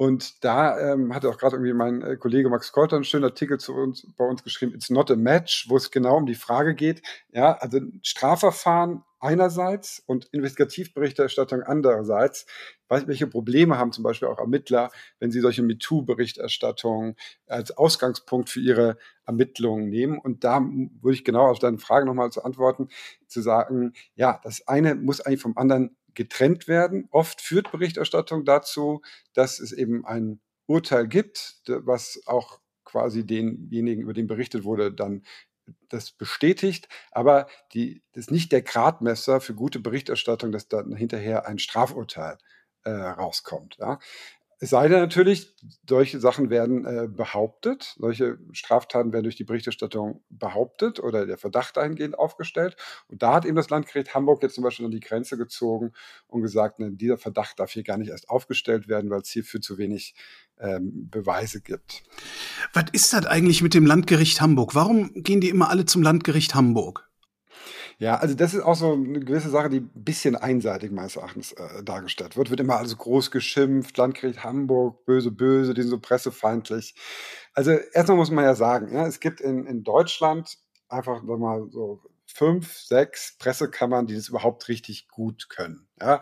Und 0.00 0.42
da 0.44 0.94
ähm, 0.94 1.14
hatte 1.14 1.28
auch 1.28 1.36
gerade 1.36 1.56
irgendwie 1.56 1.74
mein 1.74 2.00
äh, 2.00 2.16
Kollege 2.16 2.48
Max 2.48 2.72
Kolter 2.72 2.96
einen 2.96 3.04
schönen 3.04 3.24
Artikel 3.24 3.60
zu 3.60 3.74
uns, 3.74 4.06
bei 4.16 4.24
uns 4.24 4.42
geschrieben, 4.42 4.72
It's 4.72 4.88
not 4.88 5.10
a 5.10 5.14
match, 5.14 5.66
wo 5.68 5.76
es 5.76 5.90
genau 5.90 6.16
um 6.16 6.24
die 6.24 6.36
Frage 6.36 6.74
geht, 6.74 7.02
ja, 7.32 7.52
also 7.58 7.80
Strafverfahren 8.00 9.04
einerseits 9.18 10.02
und 10.06 10.24
Investigativberichterstattung 10.32 11.64
andererseits. 11.64 12.46
Welche 12.88 13.26
Probleme 13.26 13.76
haben 13.76 13.92
zum 13.92 14.02
Beispiel 14.02 14.28
auch 14.28 14.38
Ermittler, 14.38 14.90
wenn 15.18 15.30
sie 15.30 15.40
solche 15.40 15.62
MeToo-Berichterstattungen 15.62 17.14
als 17.46 17.76
Ausgangspunkt 17.76 18.48
für 18.48 18.60
ihre 18.60 18.96
Ermittlungen 19.26 19.90
nehmen? 19.90 20.18
Und 20.18 20.44
da 20.44 20.62
würde 20.62 21.14
ich 21.14 21.24
genau 21.24 21.46
auf 21.48 21.58
deine 21.58 21.76
Frage 21.78 22.06
nochmal 22.06 22.32
zu 22.32 22.42
antworten, 22.42 22.88
zu 23.26 23.42
sagen, 23.42 23.92
ja, 24.14 24.40
das 24.42 24.66
eine 24.66 24.94
muss 24.94 25.20
eigentlich 25.20 25.42
vom 25.42 25.58
anderen 25.58 25.94
getrennt 26.14 26.68
werden. 26.68 27.08
Oft 27.10 27.40
führt 27.40 27.72
Berichterstattung 27.72 28.44
dazu, 28.44 29.02
dass 29.34 29.58
es 29.58 29.72
eben 29.72 30.04
ein 30.06 30.40
Urteil 30.66 31.08
gibt, 31.08 31.62
was 31.66 32.22
auch 32.26 32.60
quasi 32.84 33.24
denjenigen, 33.24 34.02
über 34.02 34.12
den 34.12 34.26
berichtet 34.26 34.64
wurde, 34.64 34.92
dann 34.92 35.22
das 35.88 36.10
bestätigt, 36.10 36.88
aber 37.10 37.46
die, 37.72 38.02
das 38.12 38.26
ist 38.26 38.30
nicht 38.30 38.52
der 38.52 38.62
Gradmesser 38.62 39.40
für 39.40 39.54
gute 39.54 39.78
Berichterstattung, 39.78 40.52
dass 40.52 40.68
dann 40.68 40.94
hinterher 40.96 41.46
ein 41.46 41.58
Strafurteil 41.58 42.38
äh, 42.84 42.90
rauskommt. 42.90 43.76
Ja. 43.78 43.98
Es 44.62 44.70
sei 44.70 44.88
denn 44.88 45.00
natürlich, 45.00 45.54
solche 45.88 46.20
Sachen 46.20 46.50
werden 46.50 46.84
äh, 46.84 47.08
behauptet, 47.08 47.94
solche 47.98 48.38
Straftaten 48.52 49.10
werden 49.10 49.22
durch 49.22 49.36
die 49.36 49.44
Berichterstattung 49.44 50.22
behauptet 50.28 51.00
oder 51.00 51.24
der 51.24 51.38
Verdacht 51.38 51.78
eingehend 51.78 52.18
aufgestellt. 52.18 52.76
Und 53.08 53.22
da 53.22 53.32
hat 53.32 53.46
eben 53.46 53.56
das 53.56 53.70
Landgericht 53.70 54.14
Hamburg 54.14 54.42
jetzt 54.42 54.56
zum 54.56 54.64
Beispiel 54.64 54.84
an 54.84 54.92
die 54.92 55.00
Grenze 55.00 55.38
gezogen 55.38 55.92
und 56.28 56.42
gesagt, 56.42 56.78
ne, 56.78 56.92
dieser 56.92 57.16
Verdacht 57.16 57.58
darf 57.58 57.70
hier 57.72 57.84
gar 57.84 57.96
nicht 57.96 58.10
erst 58.10 58.28
aufgestellt 58.28 58.86
werden, 58.86 59.08
weil 59.08 59.22
es 59.22 59.30
hierfür 59.30 59.62
zu 59.62 59.78
wenig 59.78 60.14
ähm, 60.58 61.08
Beweise 61.10 61.62
gibt. 61.62 62.02
Was 62.74 62.84
ist 62.92 63.14
das 63.14 63.24
eigentlich 63.24 63.62
mit 63.62 63.72
dem 63.72 63.86
Landgericht 63.86 64.42
Hamburg? 64.42 64.74
Warum 64.74 65.10
gehen 65.14 65.40
die 65.40 65.48
immer 65.48 65.70
alle 65.70 65.86
zum 65.86 66.02
Landgericht 66.02 66.54
Hamburg? 66.54 67.09
Ja, 68.00 68.16
also 68.16 68.34
das 68.34 68.54
ist 68.54 68.62
auch 68.62 68.76
so 68.76 68.94
eine 68.94 69.20
gewisse 69.20 69.50
Sache, 69.50 69.68
die 69.68 69.80
ein 69.80 69.90
bisschen 69.92 70.34
einseitig 70.34 70.90
meines 70.90 71.16
Erachtens 71.16 71.52
äh, 71.52 71.84
dargestellt 71.84 72.34
wird. 72.34 72.48
Wird 72.48 72.60
immer 72.60 72.78
also 72.78 72.96
groß 72.96 73.30
geschimpft, 73.30 73.98
Landgericht 73.98 74.42
Hamburg, 74.42 75.04
böse, 75.04 75.30
böse, 75.30 75.74
die 75.74 75.82
sind 75.82 75.90
so 75.90 76.00
pressefeindlich. 76.00 76.94
Also 77.52 77.72
erstmal 77.72 78.16
muss 78.16 78.30
man 78.30 78.44
ja 78.44 78.54
sagen, 78.54 78.94
ja, 78.94 79.06
es 79.06 79.20
gibt 79.20 79.42
in, 79.42 79.66
in 79.66 79.84
Deutschland 79.84 80.56
einfach 80.88 81.22
mal 81.22 81.68
so 81.70 82.00
fünf, 82.24 82.72
sechs 82.78 83.36
Pressekammern, 83.36 84.06
die 84.06 84.14
das 84.14 84.28
überhaupt 84.28 84.68
richtig 84.68 85.08
gut 85.08 85.50
können. 85.50 85.86
Ja, 86.00 86.20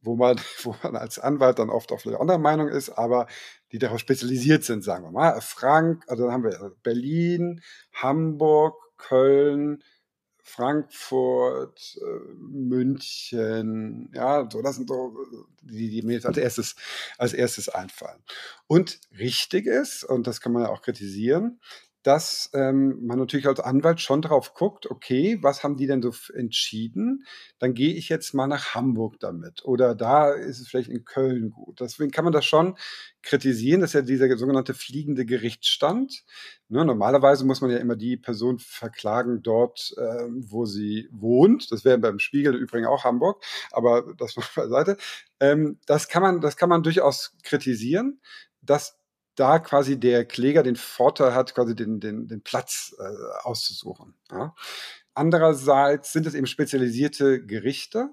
wo 0.00 0.16
man, 0.16 0.40
wo 0.62 0.74
man 0.82 0.96
als 0.96 1.18
Anwalt 1.18 1.58
dann 1.58 1.68
oft 1.68 1.92
auf 1.92 2.06
eine 2.06 2.18
andere 2.18 2.38
Meinung 2.38 2.68
ist, 2.68 2.88
aber 2.88 3.26
die 3.72 3.78
darauf 3.78 3.98
spezialisiert 3.98 4.64
sind, 4.64 4.82
sagen 4.82 5.04
wir 5.04 5.10
mal. 5.10 5.38
Frank, 5.42 6.04
also 6.08 6.24
dann 6.24 6.32
haben 6.32 6.44
wir 6.44 6.74
Berlin, 6.82 7.60
Hamburg, 7.92 8.74
Köln, 8.96 9.82
Frankfurt, 10.48 11.98
äh, 12.00 12.34
München, 12.38 14.10
ja, 14.14 14.48
so, 14.50 14.62
das 14.62 14.76
sind 14.76 14.88
so 14.88 15.14
die, 15.62 15.90
die 15.90 16.02
mir 16.02 16.14
jetzt 16.14 16.26
als 16.26 16.38
erstes, 16.38 16.76
als 17.18 17.34
erstes 17.34 17.68
einfallen. 17.68 18.22
Und 18.66 18.98
richtig 19.18 19.66
ist, 19.66 20.04
und 20.04 20.26
das 20.26 20.40
kann 20.40 20.52
man 20.52 20.62
ja 20.62 20.68
auch 20.70 20.82
kritisieren, 20.82 21.60
dass 22.08 22.48
ähm, 22.54 23.04
man 23.04 23.18
natürlich 23.18 23.46
als 23.46 23.60
Anwalt 23.60 24.00
schon 24.00 24.22
drauf 24.22 24.54
guckt, 24.54 24.90
okay, 24.90 25.36
was 25.42 25.62
haben 25.62 25.76
die 25.76 25.86
denn 25.86 26.00
so 26.00 26.10
entschieden? 26.32 27.26
Dann 27.58 27.74
gehe 27.74 27.92
ich 27.92 28.08
jetzt 28.08 28.32
mal 28.32 28.46
nach 28.46 28.74
Hamburg 28.74 29.20
damit. 29.20 29.62
Oder 29.66 29.94
da 29.94 30.32
ist 30.32 30.58
es 30.58 30.68
vielleicht 30.68 30.88
in 30.88 31.04
Köln 31.04 31.50
gut. 31.50 31.80
Deswegen 31.80 32.10
kann 32.10 32.24
man 32.24 32.32
das 32.32 32.46
schon 32.46 32.78
kritisieren. 33.20 33.82
Das 33.82 33.90
ist 33.90 33.94
ja 33.94 34.00
dieser 34.00 34.34
sogenannte 34.38 34.72
fliegende 34.72 35.26
Gerichtsstand. 35.26 36.24
Ne, 36.70 36.82
normalerweise 36.82 37.44
muss 37.44 37.60
man 37.60 37.70
ja 37.70 37.76
immer 37.76 37.96
die 37.96 38.16
Person 38.16 38.58
verklagen 38.58 39.42
dort, 39.42 39.92
äh, 39.98 40.28
wo 40.30 40.64
sie 40.64 41.10
wohnt. 41.12 41.70
Das 41.70 41.84
wäre 41.84 41.98
beim 41.98 42.18
Spiegel 42.20 42.54
übrigens 42.54 42.88
auch 42.88 43.04
Hamburg, 43.04 43.44
aber 43.70 44.14
das 44.16 44.34
mal 44.36 44.46
beiseite. 44.56 44.96
Ähm, 45.40 45.78
das 45.84 46.08
kann 46.08 46.22
man, 46.22 46.40
das 46.40 46.56
kann 46.56 46.70
man 46.70 46.82
durchaus 46.82 47.36
kritisieren. 47.42 48.18
dass 48.62 48.98
da 49.38 49.58
quasi 49.58 49.98
der 49.98 50.24
Kläger 50.24 50.62
den 50.62 50.76
Vorteil 50.76 51.34
hat, 51.34 51.54
quasi 51.54 51.74
den, 51.74 52.00
den, 52.00 52.26
den 52.28 52.42
Platz 52.42 52.94
äh, 52.98 53.44
auszusuchen. 53.44 54.14
Ja. 54.30 54.54
Andererseits 55.14 56.12
sind 56.12 56.26
es 56.26 56.34
eben 56.34 56.46
spezialisierte 56.46 57.44
Gerichte 57.44 58.10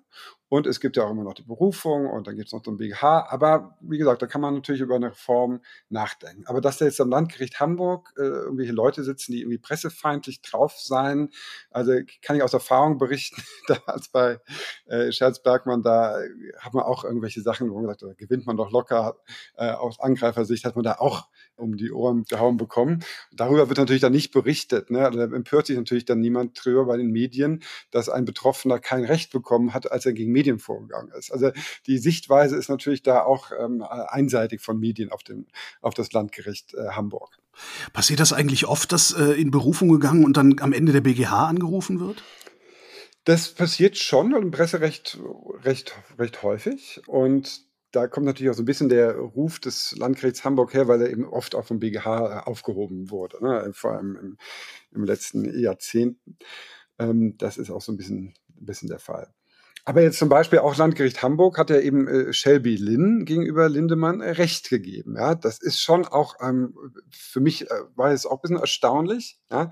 Und 0.55 0.67
es 0.67 0.79
gibt 0.79 0.95
ja 0.95 1.03
auch 1.03 1.11
immer 1.11 1.25
noch 1.25 1.33
die 1.33 1.43
Berufung 1.43 2.09
und 2.09 2.27
dann 2.27 2.37
gibt 2.37 2.47
es 2.47 2.53
noch 2.53 2.61
den 2.61 2.77
BGH. 2.77 3.27
Aber 3.29 3.75
wie 3.81 3.97
gesagt, 3.97 4.21
da 4.21 4.25
kann 4.25 4.39
man 4.39 4.53
natürlich 4.53 4.79
über 4.79 4.95
eine 4.95 5.07
Reform 5.07 5.59
nachdenken. 5.89 6.45
Aber 6.47 6.61
dass 6.61 6.77
da 6.77 6.85
jetzt 6.85 7.01
am 7.01 7.09
Landgericht 7.09 7.59
Hamburg 7.59 8.13
äh, 8.17 8.21
irgendwelche 8.21 8.71
Leute 8.71 9.03
sitzen, 9.03 9.33
die 9.33 9.41
irgendwie 9.41 9.57
pressefeindlich 9.57 10.41
drauf 10.41 10.79
sein, 10.79 11.29
also 11.71 11.91
kann 12.21 12.37
ich 12.37 12.41
aus 12.41 12.53
Erfahrung 12.53 12.97
berichten, 12.97 13.43
damals 13.67 14.07
bei 14.07 14.39
äh, 14.85 15.11
Scherzbergmann, 15.11 15.83
da 15.83 16.19
hat 16.61 16.73
man 16.73 16.85
auch 16.85 17.03
irgendwelche 17.03 17.41
Sachen, 17.41 17.69
wo 17.69 17.75
man 17.75 17.87
sagt, 17.87 18.03
da 18.03 18.13
gewinnt 18.13 18.45
man 18.45 18.55
doch 18.55 18.71
locker. 18.71 19.17
Äh, 19.57 19.71
aus 19.71 19.99
Angreifersicht 19.99 20.63
hat 20.63 20.77
man 20.77 20.85
da 20.85 20.93
auch 20.99 21.27
um 21.57 21.75
die 21.75 21.91
Ohren 21.91 22.23
gehauen 22.23 22.57
bekommen. 22.57 23.03
Darüber 23.33 23.67
wird 23.69 23.77
natürlich 23.77 24.01
dann 24.01 24.11
nicht 24.11 24.31
berichtet. 24.31 24.89
Ne? 24.89 25.05
Also 25.05 25.19
da 25.19 25.35
empört 25.35 25.67
sich 25.67 25.77
natürlich 25.77 26.05
dann 26.05 26.19
niemand 26.19 26.63
drüber 26.63 26.85
bei 26.85 26.97
den 26.97 27.11
Medien, 27.11 27.61
dass 27.91 28.09
ein 28.09 28.25
Betroffener 28.25 28.79
kein 28.79 29.03
Recht 29.03 29.31
bekommen 29.31 29.73
hat, 29.73 29.91
als 29.91 30.05
er 30.05 30.13
gegen 30.13 30.31
Medien 30.31 30.44
vorgegangen 30.59 31.11
ist. 31.17 31.31
Also 31.31 31.51
die 31.85 31.97
Sichtweise 31.97 32.55
ist 32.55 32.69
natürlich 32.69 33.03
da 33.03 33.23
auch 33.23 33.51
ähm, 33.57 33.81
einseitig 33.81 34.61
von 34.61 34.79
Medien 34.79 35.11
auf, 35.11 35.23
dem, 35.23 35.47
auf 35.81 35.93
das 35.93 36.11
Landgericht 36.11 36.73
äh, 36.73 36.89
Hamburg. 36.89 37.37
Passiert 37.93 38.19
das 38.19 38.33
eigentlich 38.33 38.65
oft, 38.65 38.91
dass 38.91 39.13
äh, 39.13 39.31
in 39.33 39.51
Berufung 39.51 39.89
gegangen 39.89 40.25
und 40.25 40.37
dann 40.37 40.59
am 40.59 40.73
Ende 40.73 40.91
der 40.91 41.01
BGH 41.01 41.47
angerufen 41.47 41.99
wird? 41.99 42.23
Das 43.23 43.49
passiert 43.49 43.97
schon 43.97 44.35
im 44.35 44.51
Presserecht 44.51 45.19
recht, 45.63 45.95
recht 46.19 46.43
häufig. 46.43 47.01
Und 47.07 47.65
da 47.95 48.07
kommt 48.07 48.25
natürlich 48.25 48.51
auch 48.51 48.55
so 48.55 48.61
ein 48.61 48.65
bisschen 48.65 48.89
der 48.89 49.15
Ruf 49.15 49.59
des 49.59 49.95
Landgerichts 49.97 50.43
Hamburg 50.43 50.73
her, 50.73 50.87
weil 50.87 51.01
er 51.01 51.09
eben 51.09 51.25
oft 51.25 51.55
auch 51.55 51.65
vom 51.65 51.79
BGH 51.79 52.41
aufgehoben 52.41 53.09
wurde, 53.09 53.43
ne? 53.43 53.71
vor 53.73 53.93
allem 53.93 54.17
im, 54.17 54.37
im 54.91 55.05
letzten 55.05 55.57
Jahrzehnt. 55.59 56.17
Ähm, 56.99 57.37
das 57.37 57.57
ist 57.57 57.69
auch 57.69 57.81
so 57.81 57.91
ein 57.91 57.97
bisschen, 57.97 58.33
ein 58.59 58.65
bisschen 58.65 58.89
der 58.89 58.99
Fall. 58.99 59.33
Aber 59.87 60.01
jetzt 60.01 60.17
zum 60.17 60.29
Beispiel 60.29 60.59
auch 60.59 60.75
Landgericht 60.75 61.21
Hamburg 61.21 61.59
hat 61.59 61.69
ja 61.69 61.79
eben 61.79 62.07
äh, 62.07 62.33
Shelby 62.33 62.75
Lynn 62.75 63.23
gegenüber 63.23 63.69
Lindemann 63.69 64.19
äh, 64.19 64.31
Recht 64.31 64.69
gegeben. 64.69 65.15
Ja, 65.15 65.35
das 65.35 65.59
ist 65.61 65.79
schon 65.79 66.05
auch 66.05 66.35
ähm, 66.41 66.75
für 67.11 67.39
mich 67.39 67.69
äh, 67.69 67.81
war 67.95 68.11
es 68.11 68.25
auch 68.25 68.37
ein 68.37 68.41
bisschen 68.41 68.59
erstaunlich. 68.59 69.39
Ja, 69.51 69.69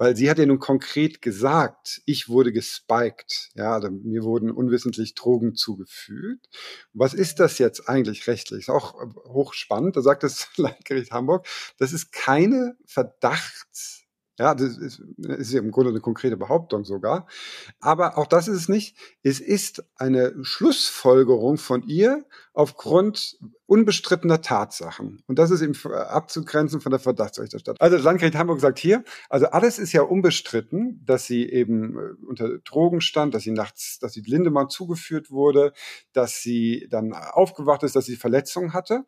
weil 0.00 0.16
sie 0.16 0.30
hat 0.30 0.38
ja 0.38 0.46
nun 0.46 0.60
konkret 0.60 1.20
gesagt, 1.20 2.00
ich 2.06 2.28
wurde 2.30 2.52
gespiked, 2.52 3.50
ja, 3.54 3.74
also 3.74 3.90
mir 3.90 4.22
wurden 4.22 4.50
unwissentlich 4.50 5.14
Drogen 5.14 5.56
zugefügt. 5.56 6.48
Was 6.94 7.12
ist 7.12 7.38
das 7.38 7.58
jetzt 7.58 7.86
eigentlich 7.86 8.26
rechtlich? 8.26 8.60
Ist 8.60 8.70
auch 8.70 8.94
hochspannend. 9.26 9.96
Da 9.96 10.00
sagt 10.00 10.22
das 10.22 10.48
Landgericht 10.56 11.10
Hamburg, 11.10 11.46
das 11.76 11.92
ist 11.92 12.12
keine 12.12 12.76
Verdachts 12.86 14.04
ja, 14.40 14.54
das 14.54 14.78
ist, 14.78 15.02
ist 15.18 15.52
im 15.52 15.70
Grunde 15.70 15.90
eine 15.90 16.00
konkrete 16.00 16.38
Behauptung 16.38 16.86
sogar. 16.86 17.26
Aber 17.78 18.16
auch 18.16 18.26
das 18.26 18.48
ist 18.48 18.56
es 18.56 18.68
nicht. 18.70 18.96
Es 19.22 19.38
ist 19.38 19.84
eine 19.96 20.32
Schlussfolgerung 20.42 21.58
von 21.58 21.82
ihr 21.82 22.24
aufgrund 22.52 23.38
unbestrittener 23.66 24.40
Tatsachen. 24.40 25.22
Und 25.28 25.38
das 25.38 25.52
ist 25.52 25.62
eben 25.62 25.74
abzugrenzen 25.92 26.80
von 26.80 26.90
der 26.90 26.98
Verdachtsberichterstattung. 26.98 27.80
Also 27.80 27.96
das 27.96 28.04
Landgericht 28.04 28.36
Hamburg 28.36 28.60
sagt 28.60 28.80
hier, 28.80 29.04
also 29.28 29.46
alles 29.46 29.78
ist 29.78 29.92
ja 29.92 30.02
unbestritten, 30.02 31.00
dass 31.04 31.26
sie 31.26 31.48
eben 31.48 31.96
äh, 31.96 32.26
unter 32.26 32.58
Drogen 32.58 33.00
stand, 33.00 33.34
dass 33.34 33.44
sie 33.44 33.52
nachts, 33.52 34.00
dass 34.00 34.14
sie 34.14 34.22
Lindemann 34.22 34.70
zugeführt 34.70 35.30
wurde, 35.30 35.72
dass 36.12 36.42
sie 36.42 36.88
dann 36.90 37.12
aufgewacht 37.12 37.84
ist, 37.84 37.94
dass 37.94 38.06
sie 38.06 38.16
Verletzungen 38.16 38.72
hatte. 38.72 39.04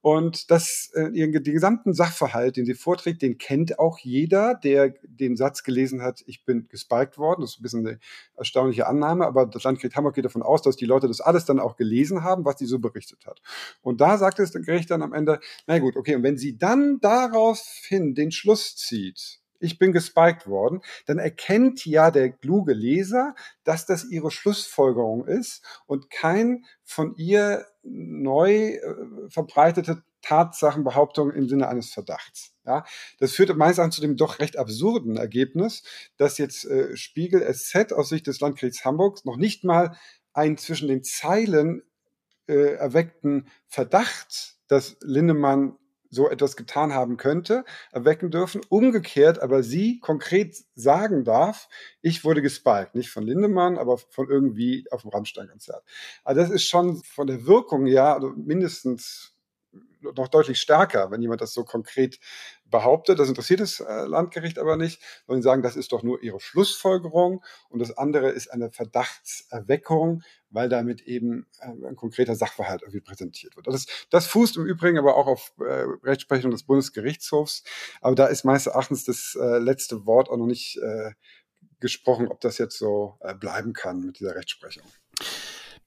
Und 0.00 0.50
das, 0.50 0.90
äh, 0.92 1.10
den 1.10 1.32
gesamten 1.32 1.94
Sachverhalt, 1.94 2.58
den 2.58 2.66
sie 2.66 2.74
vorträgt, 2.74 3.22
den 3.22 3.38
kennt 3.38 3.78
auch 3.78 3.98
jeder, 3.98 4.54
der 4.54 4.94
den 5.02 5.34
Satz 5.34 5.62
gelesen 5.62 6.02
hat, 6.02 6.22
ich 6.26 6.44
bin 6.44 6.68
gespiked 6.68 7.16
worden. 7.16 7.40
Das 7.40 7.52
ist 7.52 7.58
ein 7.58 7.62
bisschen 7.62 7.86
eine 7.86 7.98
erstaunliche 8.36 8.86
Annahme, 8.86 9.26
aber 9.26 9.46
das 9.46 9.64
Landgericht 9.64 9.96
Hamburg 9.96 10.14
geht 10.14 10.26
davon 10.26 10.42
aus, 10.42 10.60
dass 10.60 10.76
die 10.76 10.84
Leute 10.84 11.08
das 11.08 11.22
alles 11.22 11.46
dann 11.46 11.58
auch 11.58 11.76
gelesen 11.76 12.22
haben, 12.22 12.44
was 12.44 12.58
sie 12.58 12.66
so 12.66 12.83
berichtet 12.84 13.26
hat. 13.26 13.40
Und 13.82 14.00
da 14.00 14.18
sagt 14.18 14.38
das 14.38 14.52
Gericht 14.52 14.90
dann 14.90 15.02
am 15.02 15.12
Ende, 15.12 15.40
na 15.66 15.78
gut, 15.78 15.96
okay, 15.96 16.14
und 16.16 16.22
wenn 16.22 16.38
sie 16.38 16.58
dann 16.58 17.00
daraufhin 17.00 18.14
den 18.14 18.32
Schluss 18.32 18.76
zieht, 18.76 19.40
ich 19.60 19.78
bin 19.78 19.92
gespiked 19.92 20.46
worden, 20.46 20.82
dann 21.06 21.18
erkennt 21.18 21.86
ja 21.86 22.10
der 22.10 22.30
kluge 22.30 22.74
Leser, 22.74 23.34
dass 23.64 23.86
das 23.86 24.04
ihre 24.04 24.30
Schlussfolgerung 24.30 25.26
ist 25.26 25.64
und 25.86 26.10
kein 26.10 26.64
von 26.82 27.14
ihr 27.16 27.66
neu 27.82 28.52
äh, 28.52 28.80
verbreitete 29.28 30.02
Tatsachenbehauptung 30.22 31.32
im 31.32 31.48
Sinne 31.48 31.68
eines 31.68 31.90
Verdachts. 31.90 32.54
Ja, 32.64 32.84
das 33.18 33.32
führt 33.32 33.54
meines 33.56 33.78
Erachtens 33.78 33.96
zu 33.96 34.00
dem 34.00 34.16
doch 34.16 34.38
recht 34.38 34.56
absurden 34.56 35.16
Ergebnis, 35.16 35.82
dass 36.16 36.38
jetzt 36.38 36.64
äh, 36.64 36.96
Spiegel 36.96 37.42
SZ 37.52 37.92
aus 37.92 38.08
Sicht 38.08 38.26
des 38.26 38.40
Landgerichts 38.40 38.84
Hamburgs 38.84 39.24
noch 39.24 39.36
nicht 39.36 39.64
mal 39.64 39.96
einen 40.32 40.56
zwischen 40.56 40.88
den 40.88 41.04
Zeilen 41.04 41.82
äh, 42.46 42.74
erweckten 42.74 43.48
Verdacht, 43.66 44.56
dass 44.68 44.96
Lindemann 45.00 45.76
so 46.14 46.30
etwas 46.30 46.56
getan 46.56 46.94
haben 46.94 47.16
könnte, 47.16 47.64
erwecken 47.92 48.30
dürfen. 48.30 48.60
Umgekehrt 48.68 49.40
aber 49.40 49.62
sie 49.62 49.98
konkret 49.98 50.56
sagen 50.74 51.24
darf, 51.24 51.68
ich 52.00 52.24
wurde 52.24 52.40
gespiked. 52.40 52.94
Nicht 52.94 53.10
von 53.10 53.24
Lindemann, 53.24 53.76
aber 53.76 53.98
von 53.98 54.28
irgendwie 54.28 54.86
auf 54.90 55.02
dem 55.02 55.10
Rammstein-Konzert. 55.10 55.82
Also 56.22 56.40
das 56.40 56.50
ist 56.50 56.64
schon 56.64 57.02
von 57.02 57.26
der 57.26 57.46
Wirkung 57.46 57.86
ja 57.86 58.14
also 58.14 58.30
mindestens 58.30 59.32
noch 60.00 60.28
deutlich 60.28 60.60
stärker, 60.60 61.10
wenn 61.10 61.22
jemand 61.22 61.40
das 61.40 61.52
so 61.52 61.64
konkret 61.64 62.18
behauptet. 62.74 63.20
Das 63.20 63.28
interessiert 63.28 63.60
das 63.60 63.78
äh, 63.78 64.04
Landgericht 64.06 64.58
aber 64.58 64.76
nicht, 64.76 65.00
sondern 65.28 65.42
sagen, 65.42 65.62
das 65.62 65.76
ist 65.76 65.92
doch 65.92 66.02
nur 66.02 66.20
ihre 66.24 66.40
Schlussfolgerung 66.40 67.40
und 67.68 67.78
das 67.78 67.96
andere 67.96 68.30
ist 68.30 68.48
eine 68.48 68.72
Verdachtserweckung, 68.72 70.22
weil 70.50 70.68
damit 70.68 71.02
eben 71.02 71.46
äh, 71.60 71.68
ein 71.86 71.94
konkreter 71.94 72.34
Sachverhalt 72.34 72.82
irgendwie 72.82 73.00
präsentiert 73.00 73.54
wird. 73.54 73.68
Das, 73.68 73.86
das 74.10 74.26
fußt 74.26 74.56
im 74.56 74.66
Übrigen 74.66 74.98
aber 74.98 75.16
auch 75.16 75.28
auf 75.28 75.52
äh, 75.60 75.84
Rechtsprechung 76.02 76.50
des 76.50 76.64
Bundesgerichtshofs, 76.64 77.62
aber 78.00 78.16
da 78.16 78.26
ist 78.26 78.44
meines 78.44 78.66
Erachtens 78.66 79.04
das 79.04 79.36
letzte 79.38 80.04
Wort 80.06 80.28
auch 80.28 80.36
noch 80.36 80.46
nicht 80.46 80.80
gesprochen, 81.80 82.28
ob 82.28 82.40
das 82.40 82.58
jetzt 82.58 82.78
so 82.78 83.18
bleiben 83.40 83.72
kann 83.72 84.00
mit 84.00 84.18
dieser 84.18 84.34
Rechtsprechung. 84.34 84.84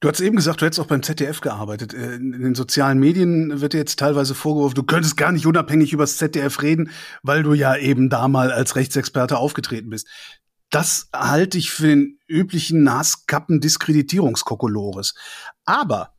Du 0.00 0.08
hast 0.08 0.20
eben 0.20 0.36
gesagt, 0.36 0.60
du 0.60 0.66
hättest 0.66 0.78
auch 0.78 0.86
beim 0.86 1.02
ZDF 1.02 1.40
gearbeitet. 1.40 1.92
Äh, 1.92 2.14
in 2.14 2.40
den 2.40 2.54
sozialen 2.54 3.00
Medien 3.00 3.60
wird 3.60 3.72
dir 3.72 3.78
jetzt 3.78 3.98
teilweise 3.98 4.32
vorgeworfen, 4.34 4.76
du 4.76 4.84
könntest 4.84 5.16
gar 5.16 5.32
nicht 5.32 5.46
unabhängig 5.46 5.92
über 5.92 6.04
das 6.04 6.18
ZDF 6.18 6.62
reden, 6.62 6.92
weil 7.22 7.42
du 7.42 7.54
ja 7.54 7.76
eben 7.76 8.08
da 8.08 8.28
mal 8.28 8.52
als 8.52 8.76
Rechtsexperte 8.76 9.38
aufgetreten 9.38 9.90
bist. 9.90 10.06
Das 10.70 11.08
halte 11.12 11.58
ich 11.58 11.72
für 11.72 11.88
den 11.88 12.20
üblichen 12.28 12.84
Naskappen-Diskreditierungskokolores. 12.84 15.14
Aber 15.64 16.14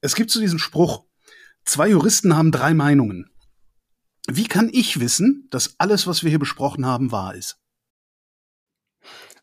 es 0.00 0.16
gibt 0.16 0.30
so 0.30 0.40
diesen 0.40 0.58
Spruch, 0.58 1.04
zwei 1.64 1.88
Juristen 1.88 2.36
haben 2.36 2.50
drei 2.50 2.74
Meinungen. 2.74 3.30
Wie 4.26 4.48
kann 4.48 4.68
ich 4.72 5.00
wissen, 5.00 5.48
dass 5.50 5.76
alles, 5.78 6.06
was 6.06 6.24
wir 6.24 6.30
hier 6.30 6.38
besprochen 6.38 6.84
haben, 6.84 7.10
wahr 7.12 7.34
ist? 7.34 7.56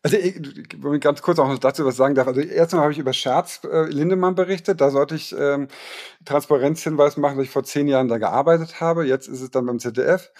Also 0.04 0.16
ich, 0.16 0.34
wenn 0.78 0.94
ich 0.94 1.00
ganz 1.00 1.22
kurz 1.22 1.38
auch 1.38 1.48
noch 1.48 1.58
dazu 1.58 1.84
was 1.84 1.96
sagen 1.96 2.16
darf. 2.16 2.26
Also 2.26 2.40
erstmal 2.40 2.82
habe 2.82 2.92
ich 2.92 2.98
über 2.98 3.12
Scherz 3.12 3.60
äh, 3.64 3.88
Lindemann 3.88 4.34
berichtet. 4.34 4.80
Da 4.80 4.90
sollte 4.90 5.14
ich 5.14 5.34
ähm, 5.38 5.68
Transparenzhinweis 6.24 7.16
machen, 7.16 7.36
dass 7.36 7.44
ich 7.46 7.52
vor 7.52 7.62
zehn 7.62 7.86
Jahren 7.86 8.08
da 8.08 8.18
gearbeitet 8.18 8.80
habe. 8.80 9.06
Jetzt 9.06 9.28
ist 9.28 9.40
es 9.40 9.50
dann 9.50 9.66
beim 9.66 9.78
ZDF. 9.78 10.32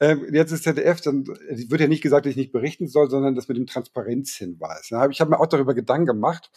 Ähm, 0.00 0.26
jetzt 0.32 0.50
ist 0.50 0.64
ZDF, 0.64 1.00
dann 1.02 1.26
wird 1.26 1.80
ja 1.80 1.86
nicht 1.86 2.02
gesagt, 2.02 2.26
dass 2.26 2.30
ich 2.30 2.36
nicht 2.36 2.52
berichten 2.52 2.88
soll, 2.88 3.08
sondern 3.08 3.36
das 3.36 3.46
mit 3.46 3.56
dem 3.56 3.66
Transparenzhinweis. 3.66 4.90
Ich 5.10 5.20
habe 5.20 5.30
mir 5.30 5.38
auch 5.38 5.46
darüber 5.46 5.74
Gedanken 5.74 6.06
gemacht. 6.06 6.50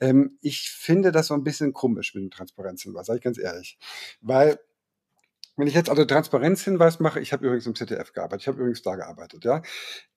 Ähm, 0.00 0.38
ich 0.40 0.70
finde 0.70 1.12
das 1.12 1.26
so 1.26 1.34
ein 1.34 1.42
bisschen 1.42 1.74
komisch 1.74 2.14
mit 2.14 2.22
dem 2.22 2.30
Transparenzhinweis, 2.30 3.06
sage 3.06 3.18
ich 3.18 3.24
ganz 3.24 3.38
ehrlich. 3.38 3.78
Weil 4.22 4.58
wenn 5.56 5.66
ich 5.66 5.74
jetzt 5.74 5.88
also 5.88 6.04
Transparenzhinweis 6.04 7.00
mache, 7.00 7.20
ich 7.20 7.32
habe 7.32 7.46
übrigens 7.46 7.66
im 7.66 7.74
ZDF 7.74 8.12
gearbeitet, 8.12 8.42
ich 8.42 8.48
habe 8.48 8.58
übrigens 8.58 8.82
da 8.82 8.94
gearbeitet, 8.94 9.44
ja. 9.44 9.62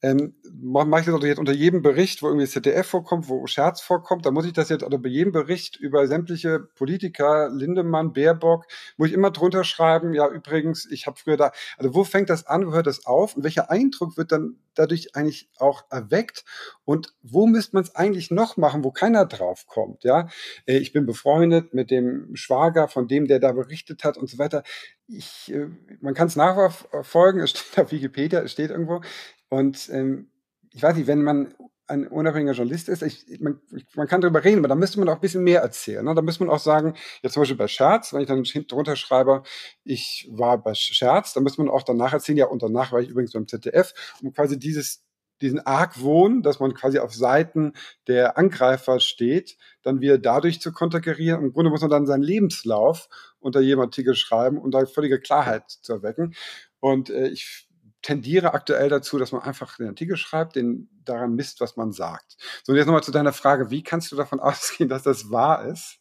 Ähm, 0.02 0.36
mache 0.62 1.00
ich 1.00 1.06
das 1.06 1.16
also 1.16 1.28
jetzt 1.28 1.40
unter 1.40 1.54
jedem 1.54 1.82
Bericht, 1.82 2.22
wo 2.22 2.28
irgendwie 2.28 2.48
ZDF 2.48 2.88
vorkommt, 2.88 3.30
wo 3.30 3.48
Scherz 3.48 3.82
vorkommt, 3.82 4.26
dann 4.26 4.34
muss 4.34 4.46
ich 4.46 4.54
das 4.54 4.70
jetzt 4.70 4.84
also 4.84 5.00
bei 5.00 5.10
jedem 5.10 5.32
Bericht 5.32 5.78
über 5.78 6.08
sämtliche 6.08 6.60
Politiker, 6.60 7.50
Lindemann, 7.50 8.12
Baerbock, 8.12 8.66
muss 8.98 9.10
ich 9.10 9.14
immer 9.14 9.32
drunter 9.32 9.64
schreiben, 9.64 10.14
ja 10.14 10.28
übrigens, 10.28 10.86
ich 10.92 11.08
habe 11.08 11.18
früher 11.18 11.38
da, 11.38 11.52
also 11.78 11.94
wo 11.94 12.04
fängt 12.04 12.30
das 12.30 12.46
an, 12.46 12.68
wo 12.68 12.74
hört 12.74 12.88
das 12.88 13.06
auf 13.06 13.36
und 13.36 13.44
welcher 13.44 13.72
Eindruck 13.72 14.18
wird 14.18 14.32
dann 14.34 14.58
dadurch 14.76 15.16
eigentlich 15.16 15.50
auch 15.58 15.84
erweckt 15.90 16.46
und 16.86 17.14
wo 17.22 17.48
müsste 17.48 17.76
man 17.76 17.84
es 17.84 17.96
eigentlich 17.96 18.30
noch 18.32 18.58
machen, 18.58 18.84
wo 18.84 18.92
keiner 18.92 19.26
drauf 19.26 19.68
kommt, 19.68 20.04
ja. 20.04 20.28
Äh, 20.66 20.78
ich 20.78 20.92
bin 20.92 21.06
befreundet 21.06 21.74
mit 21.74 21.92
dem 21.92 22.36
Schwager 22.36 22.90
von 22.90 23.08
dem, 23.08 23.28
der 23.28 23.40
da 23.40 23.54
berichtet 23.54 24.04
hat 24.04 24.18
und 24.18 24.30
so 24.30 24.38
weiter 24.38 24.64
ich, 25.10 25.52
äh, 25.52 25.68
man 26.02 26.14
kann 26.14 26.28
es 26.28 26.36
nachverfolgen, 26.36 27.42
es 27.42 27.52
steht 27.52 27.78
auf 27.84 27.92
Wikipedia, 27.92 28.42
es 28.42 28.52
steht 28.52 28.70
irgendwo. 28.72 29.02
Und 29.50 29.90
ähm, 29.92 30.30
ich 30.72 30.84
weiß 30.84 30.96
nicht, 30.96 31.08
wenn 31.08 31.24
man 31.24 31.54
ein 31.88 32.08
unabhängiger 32.08 32.54
Journalist 32.54 32.88
ist, 32.88 33.02
ich, 33.02 33.40
man, 33.40 33.60
man, 33.96 34.08
kann 34.08 34.22
darüber 34.22 34.44
reden, 34.44 34.60
aber 34.60 34.68
da 34.68 34.76
müsste 34.76 35.00
man 35.00 35.10
auch 35.10 35.16
ein 35.16 35.22
bisschen 35.22 35.44
mehr 35.44 35.62
erzählen. 35.62 36.06
Ne? 36.06 36.14
Da 36.14 36.22
müsste 36.22 36.46
man 36.46 36.54
auch 36.54 36.60
sagen, 36.60 36.94
jetzt 37.24 37.34
zum 37.34 37.42
Beispiel 37.42 37.58
bei 37.58 37.68
Scherz, 37.68 38.14
wenn 38.14 38.22
ich 38.22 38.28
dann 38.28 38.44
hinten 38.44 38.68
drunter 38.68 38.96
schreibe, 38.96 39.42
ich 39.84 40.30
war 40.32 40.60
bei 40.60 40.76
Scherz, 40.76 41.34
dann 41.34 41.44
müsste 41.44 41.64
man 41.64 41.74
auch 41.74 41.82
danach 41.82 42.14
erzählen, 42.14 42.38
ja, 42.38 42.46
und 42.46 42.62
danach 42.62 42.92
war 42.92 43.02
ich 43.02 43.10
übrigens 43.10 43.34
beim 43.34 43.48
ZDF, 43.48 43.94
um 44.22 44.32
quasi 44.34 44.60
dieses 44.60 45.04
diesen 45.42 45.60
Argwohn, 45.60 46.42
dass 46.42 46.60
man 46.60 46.74
quasi 46.74 47.00
auf 47.00 47.14
Seiten 47.14 47.74
der 48.08 48.38
Angreifer 48.38 49.00
steht, 49.00 49.58
dann 49.82 50.02
wieder 50.02 50.18
dadurch 50.18 50.62
zu 50.62 50.72
konterkarieren. 50.72 51.44
Im 51.44 51.54
Grunde 51.54 51.72
muss 51.72 51.82
man 51.82 51.90
dann 51.90 52.06
seinen 52.06 52.24
Lebenslauf 52.24 53.10
unter 53.40 53.62
jedem 53.62 53.80
Artikel 53.80 54.16
schreiben, 54.16 54.58
um 54.58 54.72
da 54.72 54.86
völlige 54.86 55.20
Klarheit 55.20 55.64
zu 55.70 55.94
erwecken. 55.94 56.36
Und 56.80 57.10
äh, 57.10 57.28
ich 57.28 57.70
tendiere 58.02 58.54
aktuell 58.54 58.90
dazu, 58.90 59.18
dass 59.18 59.32
man 59.32 59.42
einfach 59.42 59.78
den 59.78 59.88
Artikel 59.88 60.18
schreibt, 60.18 60.56
den 60.56 60.90
daran 61.04 61.36
misst, 61.36 61.60
was 61.60 61.76
man 61.76 61.92
sagt. 61.92 62.38
So, 62.64 62.72
und 62.72 62.78
jetzt 62.78 62.86
nochmal 62.86 63.04
zu 63.04 63.12
deiner 63.12 63.34
Frage, 63.34 63.70
wie 63.72 63.84
kannst 63.84 64.12
du 64.12 64.16
davon 64.16 64.40
ausgehen, 64.40 64.90
dass 64.90 65.04
das 65.04 65.32
wahr 65.32 65.66
ist? 65.66 66.00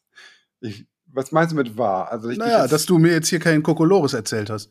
Ich, 0.60 0.86
was 1.06 1.32
meinst 1.32 1.52
du 1.52 1.56
mit 1.56 1.76
wahr? 1.76 2.10
Also 2.10 2.28
ich 2.28 2.38
naja, 2.38 2.66
dass 2.66 2.86
du 2.86 2.98
mir 2.98 3.12
jetzt 3.12 3.28
hier 3.28 3.38
keinen 3.38 3.62
Kokolores 3.62 4.12
erzählt 4.12 4.50
hast. 4.50 4.70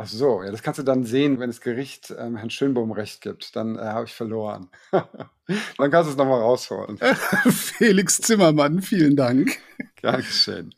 Ach 0.00 0.06
so, 0.06 0.44
ja, 0.44 0.52
das 0.52 0.62
kannst 0.62 0.78
du 0.78 0.84
dann 0.84 1.02
sehen, 1.02 1.40
wenn 1.40 1.50
das 1.50 1.60
Gericht 1.60 2.14
ähm, 2.16 2.36
Herrn 2.36 2.50
Schönbohm 2.50 2.92
recht 2.92 3.20
gibt. 3.20 3.56
Dann 3.56 3.76
äh, 3.76 3.80
habe 3.80 4.04
ich 4.04 4.14
verloren. 4.14 4.68
dann 4.92 5.90
kannst 5.90 6.06
du 6.06 6.12
es 6.12 6.16
nochmal 6.16 6.40
rausholen. 6.40 6.98
Felix 7.50 8.20
Zimmermann, 8.20 8.80
vielen 8.80 9.16
Dank. 9.16 9.58
Dankeschön. 10.00 10.72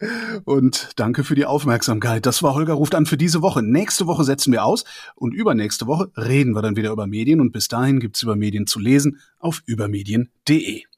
Und 0.45 0.93
danke 0.97 1.23
für 1.23 1.35
die 1.35 1.45
Aufmerksamkeit. 1.45 2.25
Das 2.25 2.43
war 2.43 2.55
Holger 2.55 2.73
ruft 2.73 2.95
an 2.95 3.05
für 3.05 3.19
diese 3.19 3.43
Woche. 3.43 3.63
Nächste 3.63 4.07
Woche 4.07 4.25
setzen 4.25 4.53
wir 4.55 4.65
aus 4.65 4.85
und 5.15 5.35
übernächste 5.35 5.87
Woche 5.87 6.11
reden 6.17 6.55
wir 6.55 6.63
dann 6.63 6.77
wieder 6.77 6.91
über 6.91 7.07
Medien 7.07 7.43
und 7.43 7.53
bis 7.53 7.69
dahin 7.69 8.01
gibt's 8.01 8.23
über 8.23 8.37
Medien 8.37 8.67
zu 8.67 8.79
lesen 8.79 9.21
auf 9.39 9.61
übermedien.de. 9.67 10.85